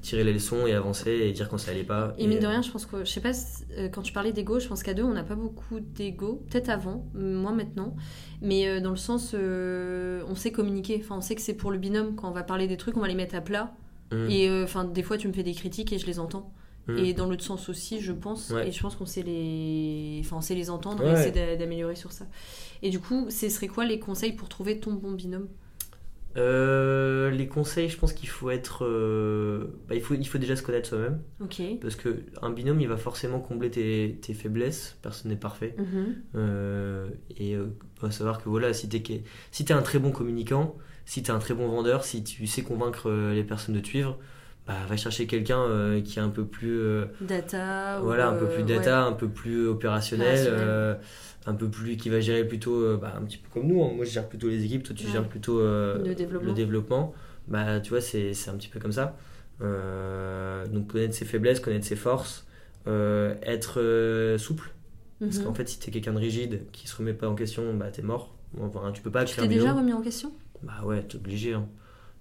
[0.05, 2.15] tirer les leçons et avancer et dire quand ça allait pas.
[2.19, 3.33] Et, mine de rien, je pense que, je sais pas,
[3.79, 6.45] euh, quand tu parlais d'ego, je pense qu'à deux, on n'a pas beaucoup d'ego.
[6.51, 7.97] Peut-être avant, moi maintenant.
[8.43, 11.01] Mais euh, dans le sens, euh, on sait communiquer.
[11.03, 12.15] Enfin, on sait que c'est pour le binôme.
[12.15, 13.75] Quand on va parler des trucs, on va les mettre à plat.
[14.13, 14.31] Mmh.
[14.31, 16.53] Et enfin, des fois, tu me fais des critiques et je les entends.
[16.87, 16.99] Mmh.
[16.99, 18.53] Et dans l'autre sens aussi, je pense.
[18.65, 22.13] Et je pense qu'on sait les, enfin, on sait les entendre et essayer d'améliorer sur
[22.13, 22.27] ça.
[22.83, 25.49] Et du coup, ce serait quoi les conseils pour trouver ton bon binôme?
[26.37, 28.85] Euh, les conseils, je pense qu'il faut être.
[28.85, 31.21] Euh, bah, il, faut, il faut déjà se connaître soi-même.
[31.81, 34.99] Parce qu'un binôme, il va forcément combler tes, tes faiblesses.
[35.01, 35.77] Personne n'est parfait.
[35.79, 36.15] Mhm.
[36.35, 37.09] Euh,
[37.39, 39.23] et il faut savoir que voilà, si tu es,
[39.53, 40.77] si es un très bon communicant,
[41.07, 43.87] si tu es un très bon vendeur, si tu sais convaincre les personnes de te
[43.87, 44.19] suivre,
[44.67, 46.81] bah, va chercher quelqu'un qui est un peu plus.
[47.21, 48.01] data.
[48.03, 50.99] Voilà, un peu plus data, un peu plus opérationnel
[51.47, 53.93] un peu plus qui va gérer plutôt euh, bah, un petit peu comme nous hein.
[53.95, 56.15] moi je gère plutôt les équipes toi tu gères plutôt euh, le,
[56.53, 57.15] développement.
[57.49, 59.17] bah tu vois c'est un petit peu comme ça
[59.61, 62.47] euh, donc connaître ses faiblesses connaître ses forces
[62.87, 64.71] être souple
[65.21, 65.45] parce mhm.
[65.45, 68.03] qu'en fait si t'es quelqu'un de rigide qui se remet pas en question bah t'es
[68.03, 70.33] mort enfin, tu peux pas tu t'es déjà remis en question?
[70.63, 71.67] Bah ouais t'es obligé hein.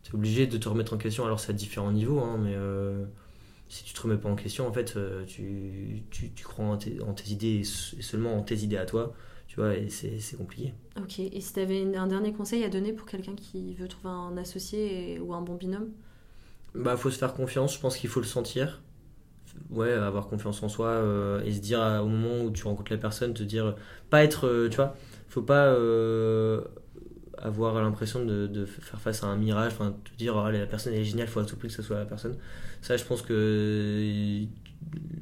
[0.03, 2.55] T'es obligé de te remettre en question alors c'est à différents niveaux hein, mais
[3.73, 6.77] si tu te remets pas en question, en fait, euh, tu, tu, tu crois en
[6.77, 9.13] tes, en tes, idées et seulement en tes idées à toi,
[9.47, 10.73] tu vois, et c'est compliqué.
[11.01, 14.13] Ok, et si tu avais un dernier conseil à donner pour quelqu'un qui veut trouver
[14.13, 15.89] un associé ou un bon binôme?
[16.75, 18.81] Bah, faut se faire confiance, je pense qu'il faut le sentir.
[19.71, 22.99] Ouais, avoir confiance en soi euh, et se dire au moment où tu rencontres la
[22.99, 23.75] personne, te dire,
[24.11, 24.95] pas être, euh, tu vois,
[25.29, 25.75] faut pas
[27.43, 30.93] avoir l'impression de, de, faire face à un mirage, enfin, te dire oh, la personne
[30.93, 32.37] est géniale, il faut à tout prix que ce soit la personne.
[32.81, 34.45] Ça, je pense que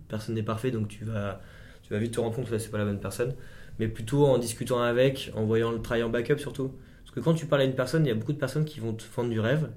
[0.08, 1.42] personne n'est parfait, donc tu vas,
[1.84, 3.34] tu vas vite te rendre compte que c'est pas la bonne personne.
[3.80, 6.72] Mais plutôt en discutant avec, en voyant le travail en backup surtout.
[7.04, 8.80] Parce que quand tu parles à une personne, il y a beaucoup de personnes qui
[8.80, 9.70] vont te vendre du rêve,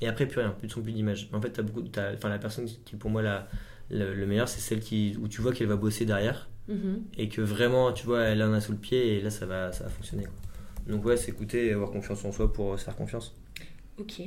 [0.00, 1.30] et après plus rien, plus de son plus d'image.
[1.32, 3.48] En fait, as beaucoup, as, enfin, la personne qui est pour moi la,
[3.90, 6.98] le, meilleur, c'est celle qui, où tu vois qu'elle va bosser derrière, mm-hmm.
[7.16, 9.72] et que vraiment, tu vois, elle en a sous le pied, et là, ça va,
[9.72, 10.24] ça va fonctionner.
[10.24, 10.34] Quoi.
[10.86, 13.34] Donc ouais, c'est écouter et avoir confiance en soi pour se faire confiance.
[13.98, 14.20] Ok.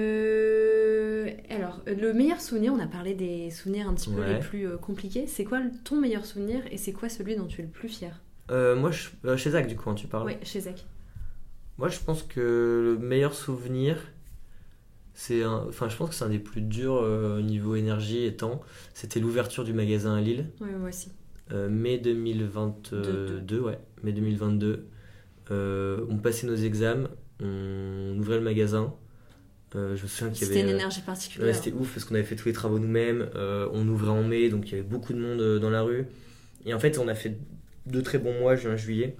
[0.00, 4.66] Euh, alors, le meilleur souvenir, on a parlé des souvenirs un petit peu les plus
[4.66, 5.26] euh, compliqués.
[5.26, 8.20] C'est quoi ton meilleur souvenir et c'est quoi celui dont tu es le plus fier?
[8.50, 10.26] Euh, moi, je- euh, chez Zach, du coup, hein, tu parles.
[10.26, 10.84] Oui, chez Zach.
[11.78, 13.96] Moi, je pense que le meilleur souvenir,
[15.14, 15.64] c'est un...
[15.68, 18.60] Enfin, je pense que c'est un des plus durs euh, au niveau énergie et temps.
[18.94, 21.10] C'était l'ouverture du magasin à Lille, Oui, moi aussi.
[21.52, 24.86] euh, mai 2022, ouais, mai 2022.
[25.50, 27.08] Euh, on passait nos examens,
[27.40, 28.94] on ouvrait le magasin.
[29.76, 30.68] Euh, je me souviens qu'il y C'était avait...
[30.68, 31.54] une euh, énergie Ouais, particulière.
[31.54, 33.28] c'était ouf parce qu'on avait fait tous les travaux nous-mêmes.
[33.34, 36.06] on ouvrait en mai, donc il y avait beaucoup de monde dans la rue.
[36.66, 37.38] Et en fait, on a fait
[37.86, 39.16] deux très bons mois, juin, juillet.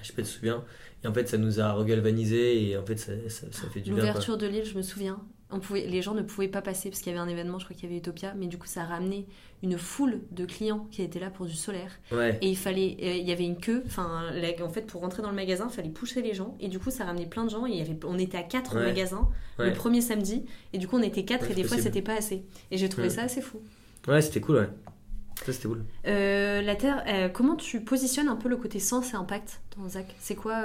[0.00, 0.64] Je sais pas si tu te souviens.
[1.04, 3.90] Et en fait, ça nous a regalvanisé et en fait, ça, ça, ça fait du
[3.90, 3.98] bien.
[4.00, 5.20] L'ouverture de l'île, je me souviens.
[5.50, 7.64] On pouvait, les gens ne pouvaient pas passer parce qu'il y avait un événement, je
[7.64, 9.26] crois qu'il y avait Utopia, mais du coup ça a ramené
[9.62, 11.90] une foule de clients qui étaient là pour du solaire.
[12.12, 14.24] Ouais, Et il fallait, euh, il y avait une queue, enfin
[14.62, 16.54] en fait pour rentrer dans le magasin, il fallait pousser les gens.
[16.60, 17.64] Et du coup ça a ramené plein de gens.
[17.66, 18.84] Et il y avait, on était à 4 au Ouais.
[18.84, 19.28] magasin
[19.58, 19.68] ouais.
[19.70, 20.44] le premier samedi.
[20.74, 22.44] Et du coup on était 4 Ouais, et des fois c'était pas assez.
[22.70, 23.60] Et j'ai trouvé ça assez fou.
[24.06, 24.68] Ouais, c'était cool, ouais.
[25.46, 25.84] Ça, c'était cool.
[26.06, 29.88] Euh, la Terre, euh, comment tu positionnes un peu le côté sens et impact dans
[29.88, 30.14] Zach?
[30.18, 30.64] C'est quoi,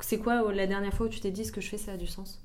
[0.00, 1.92] c'est quoi euh, la dernière fois où tu t'es dit ce que je fais ça
[1.92, 2.44] a du sens?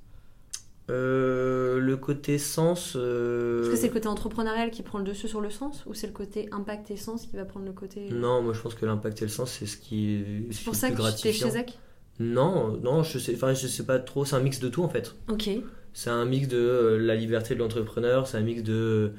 [0.89, 2.93] Euh, le côté sens.
[2.97, 5.93] euh, Est-ce que c'est le côté entrepreneurial qui prend le dessus sur le sens ou
[5.93, 8.09] c'est le côté impact et sens qui va prendre le côté.
[8.11, 10.65] Non, moi je pense que l'impact et le sens, c'est ce qui est, ce C'est
[10.65, 11.79] pour ça que tu chez Zach?
[12.19, 14.25] Non, non, je sais, enfin, je sais pas trop.
[14.25, 15.15] C'est un mix de tout en fait.
[15.31, 15.49] Ok.
[15.93, 19.13] C'est un mix de euh, la liberté de l'entrepreneur, c'est un mix de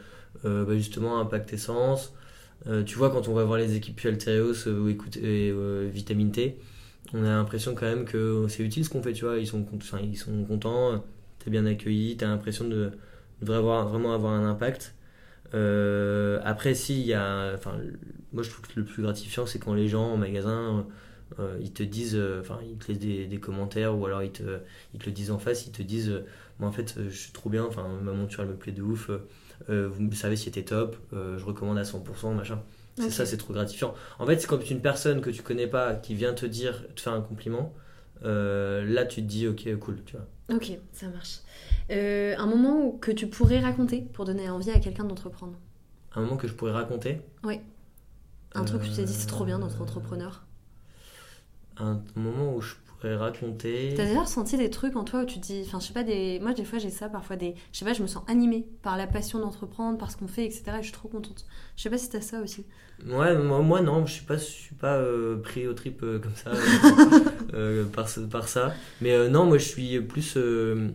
[0.45, 2.13] euh, bah, justement impact essence.
[2.67, 6.31] Euh, tu vois, quand on va voir les équipes Altereos euh, ou et euh, Vitamine
[6.31, 6.59] T,
[7.13, 9.39] on a l'impression quand même que c'est utile ce qu'on fait, tu vois.
[9.39, 9.65] Ils sont,
[10.03, 11.05] ils sont contents,
[11.45, 12.93] t'es bien accueilli, t'as l'impression de,
[13.41, 14.95] de vraiment avoir, vraiment avoir un impact.
[15.55, 17.53] Euh, après, si, il y a.
[17.55, 17.79] Enfin,
[18.33, 20.87] moi je trouve que le plus gratifiant, c'est quand les gens en magasin.
[21.41, 24.31] euh, ils te disent, euh, enfin, ils te laissent des, des commentaires ou alors ils
[24.33, 24.61] te,
[24.95, 26.23] ils te le disent en face, ils te disent,
[26.59, 29.11] moi en fait, je suis trop bien, enfin, ma monture elle me plaît de ouf,
[29.69, 32.63] vous savez si était top, je recommande à 100%, machin.
[32.97, 33.95] C'est ça, c'est trop gratifiant.
[34.21, 37.01] En fait, c'est quand une personne que tu connais pas qui vient te dire, te
[37.01, 37.75] faire un compliment,
[38.23, 40.27] euh, là tu te dis, ok, cool, tu vois.
[40.57, 41.41] Ok, ça marche.
[41.91, 45.55] Euh, un moment que tu pourrais raconter pour donner envie à quelqu'un d'entreprendre
[46.15, 47.21] Un moment que je pourrais raconter.
[48.55, 50.45] Un truc où tu t'es dit c'est trop bien Euh, d'être entrepreneur
[51.79, 53.95] Un moment où je pourrais raconter.
[53.97, 56.05] T'as déjà ressenti des trucs en toi où tu te dis, enfin je sais pas,
[56.05, 56.39] des...
[56.41, 58.97] moi des fois j'ai ça, parfois des, je sais pas, je me sens animée par
[58.97, 60.63] la passion d'entreprendre, par ce qu'on fait, etc.
[60.69, 61.47] Et je suis trop contente.
[61.77, 62.65] Je sais pas si t'as ça aussi.
[63.07, 66.21] Ouais, moi, moi, non, je suis pas, je suis pas euh, pris au trip euh,
[66.21, 67.44] comme ça euh, euh,
[67.93, 68.75] par, ce- par ça.
[69.01, 70.89] Mais euh, non, moi je suis plus, euh,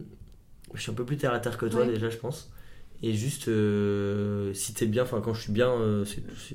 [0.74, 1.88] je suis un peu plus terre à terre que toi Ouais.
[1.94, 2.52] déjà, je pense.
[3.02, 6.04] Et juste, euh, si t'es bien, enfin quand je suis bien, euh,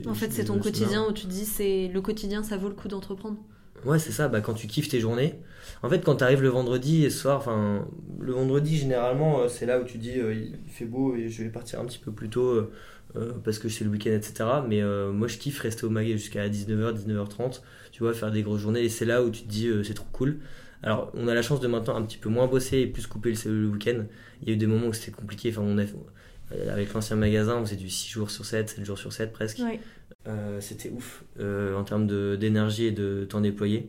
[0.07, 2.75] En fait, c'est ton quotidien où tu te dis, c'est le quotidien, ça vaut le
[2.75, 3.39] coup d'entreprendre.
[3.87, 5.35] Ouais, c'est ça, bah, quand tu kiffes tes journées.
[5.83, 7.87] En fait, quand tu arrives le vendredi et ce soir, enfin,
[8.21, 11.43] le vendredi, généralement, euh, c'est là où tu dis euh, il fait beau et je
[11.43, 12.73] vais partir un petit peu plus tôt euh,
[13.17, 14.65] euh, parce que c'est le week-end, etc.
[14.69, 17.63] Mais euh, moi, je kiffe rester au maguet jusqu'à 19h, 19h30,
[17.95, 19.95] tu vois, faire des grosses journées et c'est là où tu te dis euh, c'est
[19.95, 20.39] trop cool.
[20.83, 23.33] Alors, on a la chance de maintenant un petit peu moins bosser et plus couper
[23.47, 24.05] le, le week-end.
[24.43, 25.51] Il y a eu des moments où c'était compliqué.
[25.51, 28.85] Enfin, on a, euh, avec l'ancien magasin, on faisait du 6 jours sur 7, 7
[28.85, 29.61] jours sur 7 presque.
[29.61, 29.79] Ouais.
[30.27, 33.89] Euh, c'était ouf euh, en termes de- d'énergie et de temps déployé.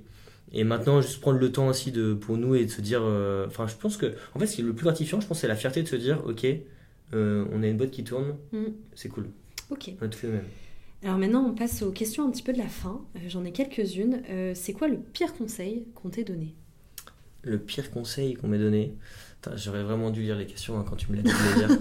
[0.54, 3.02] Et maintenant, juste prendre le temps aussi de, pour nous et de se dire.
[3.48, 4.14] Enfin, je pense que.
[4.36, 5.96] En fait, ce qui est le plus gratifiant, je pense, c'est la fierté de se
[5.98, 6.46] dire ok,
[7.14, 8.66] on a une boîte qui tourne, Mm.
[8.94, 9.26] c'est cool.
[9.72, 9.92] Ok.
[10.02, 10.46] On a tout fait nous-mêmes.
[11.06, 13.00] Alors maintenant, on passe aux questions un petit peu de la fin.
[13.16, 14.24] Euh, J'en ai quelques-unes.
[14.30, 16.56] Euh, c'est quoi le pire conseil qu'on t'ait donné?
[17.44, 18.96] Le pire conseil qu'on m'ait donné?
[19.56, 21.80] J'aurais vraiment dû lire les questions hein, quand tu me l'as dit de.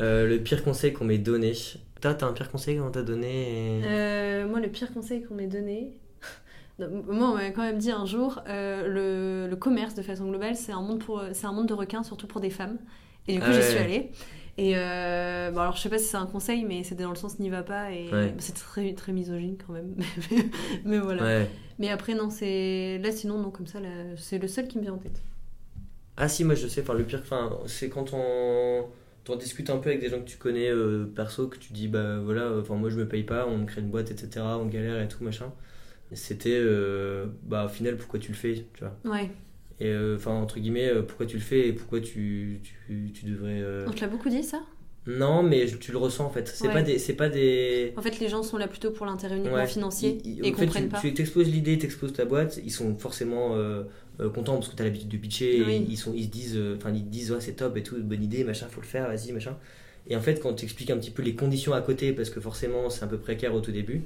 [0.00, 1.52] Euh, le pire conseil qu'on m'ait donné.
[2.00, 5.34] Toi, t'as un pire conseil qu'on t'a donné et- Euh, Moi, le pire conseil qu'on
[5.36, 5.92] m'ait donné.
[6.80, 10.28] Non, Moi, on m'avait quand même dit un jour, euh, le, le commerce de façon
[10.28, 12.78] globale, c'est un monde pour, c'est un monde de requins, surtout pour des femmes.
[13.28, 13.64] Et du coup, Ah j'y ouais.
[13.68, 14.10] suis allée.
[14.58, 17.16] Et euh, bon, alors, je sais pas si c'est un conseil, mais c'était dans le
[17.16, 17.92] sens n'y va pas.
[17.92, 18.34] Et Ouais.
[18.38, 19.96] c'est très, très misogyne quand même.
[20.84, 21.22] mais, voilà.
[21.22, 21.48] Ouais.
[21.78, 23.78] Mais après, non, c'est là, sinon, non, comme ça,
[24.16, 25.22] c'est le seul qui me vient en tête.
[26.16, 28.86] Ah si, moi je sais, enfin le pire, enfin, c'est quand on
[29.24, 31.88] t'en discutes un peu avec des gens que tu connais euh, perso, que tu dis
[31.88, 34.66] bah voilà, enfin moi je me paye pas, on me crée une boîte, etc., on
[34.66, 35.52] galère et tout machin.
[36.12, 38.94] C'était euh, bah au final pourquoi tu le fais, tu vois?
[39.04, 39.30] Ouais.
[39.80, 43.24] Et euh, enfin entre guillemets euh, pourquoi tu le fais et pourquoi tu, tu, tu
[43.26, 43.60] devrais.
[43.62, 44.60] euh, On te l'a beaucoup dit, ça?
[45.06, 46.46] Non mais tu le ressens en fait.
[46.48, 46.72] C'est Ouais.
[46.74, 47.94] pas des, c'est pas des.
[47.96, 49.66] En fait, les gens sont là plutôt pour l'intérêt uniquement Ouais.
[49.66, 51.00] financier Ils- ils- et comprennent tu, pas.
[51.00, 53.84] tu t'exposes l'idée, t'exposes ta boîte, ils sont forcément euh,
[54.34, 55.72] contents parce que t'as l'habitude de pitcher, Oui.
[55.72, 57.82] et ils, sont, ils se disent, euh, enfin ils te disent ouais c'est top et
[57.82, 59.56] tout, bonne idée, machin, faut le faire, vas-y, machin.
[60.06, 62.38] Et en fait quand tu expliques un petit peu les conditions à côté, parce que
[62.40, 64.02] forcément c'est un peu précaire au tout début,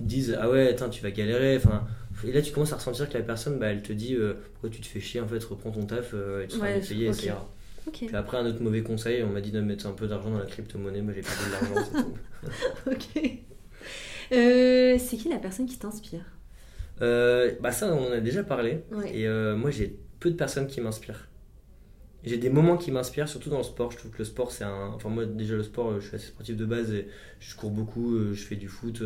[0.00, 1.84] ils te disent ah ouais attends tu vas galérer, enfin
[2.24, 4.70] et là tu commences à ressentir que la personne bah, elle te dit euh, pourquoi
[4.70, 7.08] tu te fais chier en fait, reprends ton taf, euh, et tu seras Ouais, payé,
[7.08, 7.14] ok.
[7.16, 7.48] et ça ira.
[7.86, 7.94] Ok.
[8.06, 10.38] Puis après un autre mauvais conseil, on m'a dit de mettre un peu d'argent dans
[10.38, 12.14] la crypto-monnaie, moi j'ai perdu de l'argent, c'est tout.
[12.90, 13.38] Ok.
[14.32, 16.24] Euh, c'est qui la personne qui t'inspire?
[17.00, 18.84] Bah ça, on en a déjà parlé.
[18.92, 19.16] Ouais.
[19.18, 21.28] Et moi, j'ai peu de personnes qui m'inspirent.
[22.24, 23.90] J'ai des moments qui m'inspirent, surtout dans le sport.
[23.90, 24.92] Je trouve que le sport, c'est un.
[24.94, 27.08] Enfin, moi, déjà, le sport, je suis assez sportif de base et
[27.40, 29.02] je cours beaucoup, je fais du foot.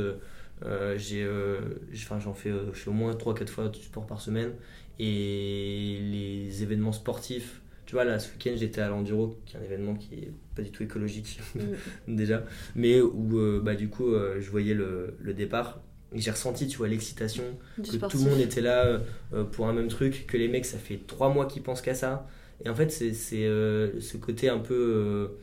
[0.65, 1.61] Euh, euh,
[1.93, 4.53] j'ai, enfin, j'en fais, euh, je fais au moins 3-4 fois du sport par semaine.
[4.99, 9.63] Et les événements sportifs, tu vois, là, ce week-end, j'étais à l'Enduro, qui est un
[9.63, 11.61] événement qui est pas du tout écologique, Mm.
[12.17, 12.45] déjà,
[12.75, 15.81] mais où, euh, bah, du coup, euh, je voyais le, le départ.
[16.13, 17.45] Et j'ai ressenti, tu vois, l'excitation,
[17.77, 18.21] que sportif.
[18.21, 19.01] tout le monde était là
[19.35, 21.95] euh, pour un même truc, que les mecs, ça fait trois mois qu'ils pensent qu'à
[21.95, 22.27] ça.
[22.65, 25.37] Et en fait, c'est ce côté un peu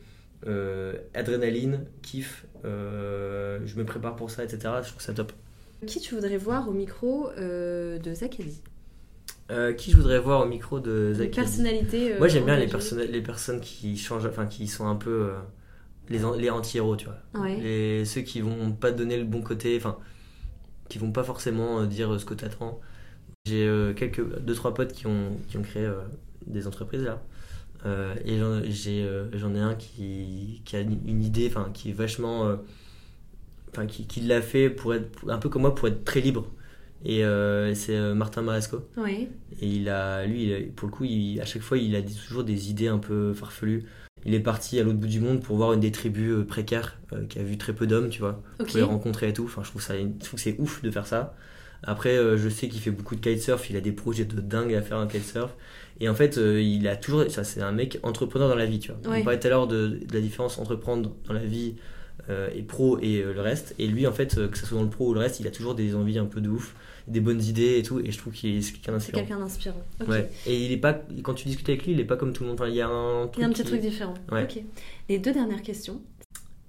[1.14, 4.74] adrénaline, kiff, je me prépare pour ça, etc.
[4.82, 5.32] Je trouve ça top.
[5.86, 8.60] Qui tu voudrais voir au micro euh, de Zakadi
[9.50, 12.14] Euh, qui je voudrais voir au micro de Zach personnalité.
[12.14, 15.10] euh, Moi, j'aime bien les, personnes les personnes qui changent, enfin, qui sont un peu
[15.10, 15.32] euh,
[16.08, 17.42] les, an- les anti-héros, tu vois.
[17.42, 17.56] Ouais.
[17.56, 19.98] Les, ceux qui vont pas donner le bon côté, enfin,
[20.88, 22.80] qui vont pas forcément euh, dire euh, ce que t'attends.
[23.46, 26.00] J'ai euh, quelques, deux, trois potes qui ont, qui ont créé euh,
[26.46, 27.22] des entreprises là.
[27.84, 31.92] Euh, et j'en euh, j'en ai un qui, qui a une idée, enfin, qui est
[31.94, 32.46] vachement.
[32.48, 32.56] euh,
[33.72, 36.46] Enfin, qui, qui l'a fait pour être un peu comme moi, pour être très libre.
[37.04, 38.88] Et euh, c'est Martin Maresco.
[38.96, 39.28] Ouais.
[39.60, 42.02] Et il a, lui, il a- pour le coup, il- à chaque fois, il a
[42.02, 43.84] toujours des idées un peu farfelues.
[44.24, 47.26] Il est parti à l'autre bout du monde pour voir une des tribus précaires euh,
[47.26, 48.68] qui a vu très peu d'hommes, tu vois, Ok.
[48.68, 49.44] pour les rencontrer et tout.
[49.44, 51.34] Enfin, je trouve ça, je trouve que c'est ouf de faire ça.
[51.82, 53.68] Après, euh, je sais qu'il fait beaucoup de kitesurf.
[53.70, 55.52] Il a des projets de dingue à faire un kitesurf.
[56.00, 58.80] Et en fait, euh, il a toujours, ça, c'est un mec entrepreneur dans la vie,
[58.80, 59.12] tu vois.
[59.12, 59.20] Ouais.
[59.20, 61.74] On parlait tout à l'heure de, de la différence entreprendre dans la vie
[62.30, 63.74] euh, et pro et euh, le reste.
[63.78, 65.50] Et lui, en fait, que ce soit dans le pro ou le reste, il a
[65.50, 66.74] toujours des envies un peu de ouf,
[67.06, 68.00] des bonnes idées et tout.
[68.00, 69.18] Et je trouve qu'il est quelqu'un d'inspirant.
[69.20, 69.82] quelqu'un d'inspirant.
[70.00, 70.08] Ok.
[70.08, 70.30] Ouais.
[70.46, 72.48] Et il est pas, quand tu discutes avec lui, il est pas comme tout le
[72.50, 72.60] monde.
[72.60, 73.36] Enfin, il y a un truc.
[73.38, 74.14] Il y a un petit qui- truc différent.
[74.32, 74.44] Ouais.
[74.44, 74.62] Ok.
[75.08, 76.00] Les deux dernières questions.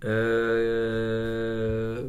[0.04, 2.04] Euh...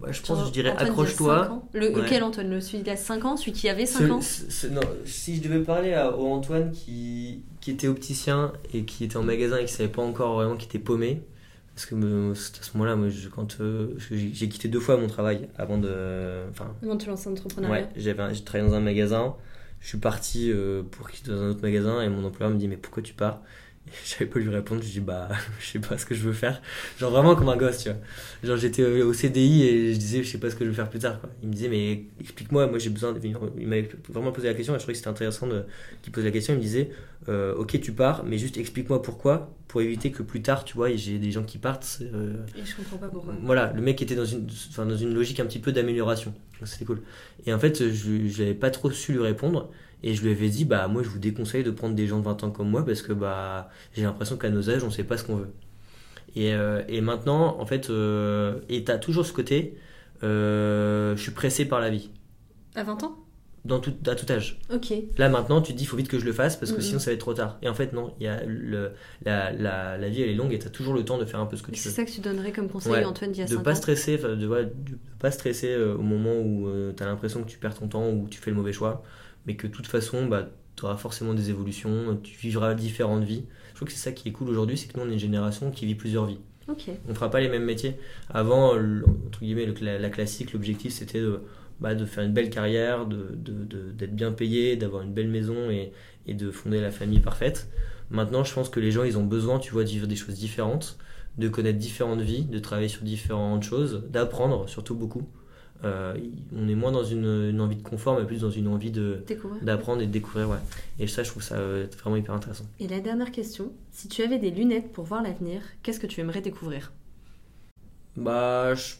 [0.00, 1.62] bah, je pense, que je dirais accroche-toi.
[1.72, 2.02] Le, Ouais.
[2.02, 4.20] Lequel Antoine Le celui d'il y a 5 ans Celui qui avait 5 Ce- ans
[4.20, 8.84] ce- ce- non, si je devais parler à, au Antoine qui, qui était opticien et
[8.84, 11.22] qui était en magasin et qui savait pas encore vraiment qui était paumé,
[11.74, 11.94] parce que
[12.34, 15.78] c'était à ce moment-là, moi, je- quand euh, j'ai quitté deux fois mon travail avant
[15.78, 19.34] de, enfin, Avant de te lancer en entrepreneuriat ouais, j'avais, j'ai travaillé dans un magasin,
[19.80, 22.68] je suis parti euh, pour quitter dans un autre magasin et mon employeur me dit
[22.68, 23.40] mais pourquoi tu pars?
[24.06, 25.28] J'avais pas lui répondre, je dis bah
[25.60, 26.60] je sais pas ce que je veux faire,
[26.98, 27.98] genre vraiment comme un gosse, tu vois.
[28.42, 30.88] Genre j'étais au CDI et je disais je sais pas ce que je veux faire
[30.88, 31.30] plus tard quoi.
[31.42, 33.20] Il me disait mais explique-moi, moi j'ai besoin de...
[33.58, 35.64] Il m'avait vraiment posé la question et je trouvais que c'était intéressant de...
[36.02, 36.90] qu'il pose la question, il me disait
[37.28, 40.90] euh, ok tu pars mais juste explique-moi pourquoi pour éviter que plus tard tu vois
[40.94, 41.98] j'ai des gens qui partent.
[42.02, 43.34] euh, Et je comprends pas pourquoi.
[43.42, 46.34] voilà, le mec était dans une, enfin, dans une logique un petit peu d'amélioration.
[46.64, 47.02] C'était cool.
[47.46, 49.70] Et en fait, je je n'avais pas trop su lui répondre.
[50.04, 52.24] Et je lui avais dit, bah moi je vous déconseille de prendre des gens de
[52.24, 55.16] 20 ans comme moi parce que bah j'ai l'impression qu'à nos âges on sait pas
[55.16, 55.50] ce qu'on veut.
[56.36, 59.78] Et, euh, et maintenant, en fait, euh, et t'as toujours ce côté,
[60.22, 62.10] euh, je suis pressé par la vie.
[62.74, 63.23] À 20 ans?
[63.64, 64.60] Dans tout, à tout âge.
[65.16, 66.98] Là maintenant, tu te dis, il faut vite que je le fasse parce que sinon
[66.98, 67.58] ça va être trop tard.
[67.62, 68.90] Et en fait, non, il y a le,
[69.24, 71.46] la, la, la vie elle est longue et t'as toujours le temps de faire un
[71.46, 71.94] peu ce que tu c'est veux.
[71.94, 73.04] ça que tu donnerais comme conseil Ouais.
[73.04, 74.72] Antoine d'il y a de 5 pas stresser de,
[75.18, 78.28] pas stresser euh, au moment où tu as l'impression que tu perds ton temps ou
[78.28, 79.02] tu fais le mauvais choix
[79.46, 83.44] mais que de toute façon bah, tu auras forcément des évolutions tu vivras différentes vies
[83.70, 85.18] je trouve que c'est ça qui est cool aujourd'hui c'est que nous on est une
[85.18, 86.38] génération qui vit plusieurs vies
[86.68, 86.84] Ok.
[87.08, 87.94] on fera pas les mêmes métiers
[88.30, 91.40] avant le- entre guillemets le cla- la classique l'objectif c'était de,
[91.80, 95.28] bah, de faire une belle carrière de, de- de- d'être bien payé d'avoir une belle
[95.28, 95.92] maison et,
[96.26, 97.68] et de fonder la famille parfaite.
[98.10, 100.34] Maintenant je pense que les gens ils ont besoin tu vois de vivre des choses
[100.36, 100.98] différentes
[101.38, 105.22] de connaître différentes vies de travailler sur différentes choses d'apprendre surtout beaucoup.
[105.84, 106.14] Euh,
[106.56, 108.92] on est moins dans une, une envie de confort mais plus dans une envie
[109.62, 110.58] d'apprendre et de découvrir ouais.
[110.98, 112.64] Et ça je trouve ça euh, vraiment hyper intéressant.
[112.78, 116.20] Et la dernière question, si tu avais des lunettes pour voir l'avenir, qu'est-ce que tu
[116.20, 116.92] aimerais découvrir?
[118.16, 118.94] Bah, je-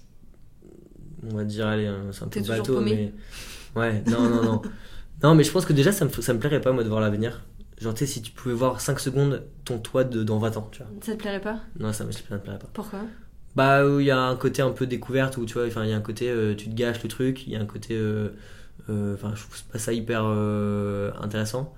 [1.31, 3.13] on va dire, allez, hein, c'est un peu bateau, mais.
[3.77, 4.63] Ouais, non, non, non.
[5.23, 7.01] non, mais je pense que déjà, ça me, ça me plairait pas, moi, de voir
[7.01, 7.43] l'avenir.
[7.81, 10.69] Genre, tu sais, si tu pouvais voir 5 secondes ton toit de, dans 20 ans,
[10.73, 10.91] tu vois.
[11.03, 11.61] Ça te plairait pas?
[11.79, 12.69] Non, ça me, ça me plairait pas.
[12.73, 13.01] Pourquoi?
[13.57, 15.97] Bah, il y a un côté un peu découverte, où tu vois, il y a
[15.97, 17.95] un côté, euh, tu te gâches le truc, il y a un côté.
[17.97, 18.31] euh,
[18.91, 21.75] euh, Enfin, je trouve pas ça hyper euh, intéressant.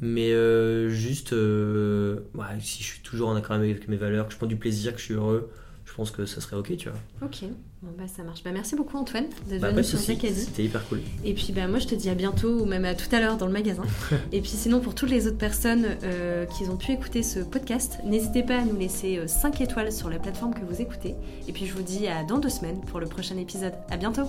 [0.00, 4.32] Mais euh, juste, euh, ouais, si je suis toujours en accord avec mes valeurs, que
[4.32, 5.50] je prends du plaisir, que je suis heureux,
[5.84, 6.98] je pense que ça serait ok, tu vois.
[7.20, 7.44] Ok,
[7.82, 8.42] bon bah ça marche.
[8.42, 10.34] Bah merci beaucoup Antoine d'être Bah, de Zakadi.
[10.34, 11.00] c'était hyper cool.
[11.24, 13.36] Et puis bah moi je te dis à bientôt ou même à tout à l'heure
[13.36, 13.84] dans le magasin.
[14.32, 17.98] Et puis sinon pour toutes les autres personnes euh, qui ont pu écouter ce podcast,
[18.04, 21.14] n'hésitez pas à nous laisser 5 étoiles sur la plateforme que vous écoutez.
[21.46, 23.74] Et puis je vous dis à dans deux semaines pour le prochain épisode.
[23.90, 24.24] À bientôt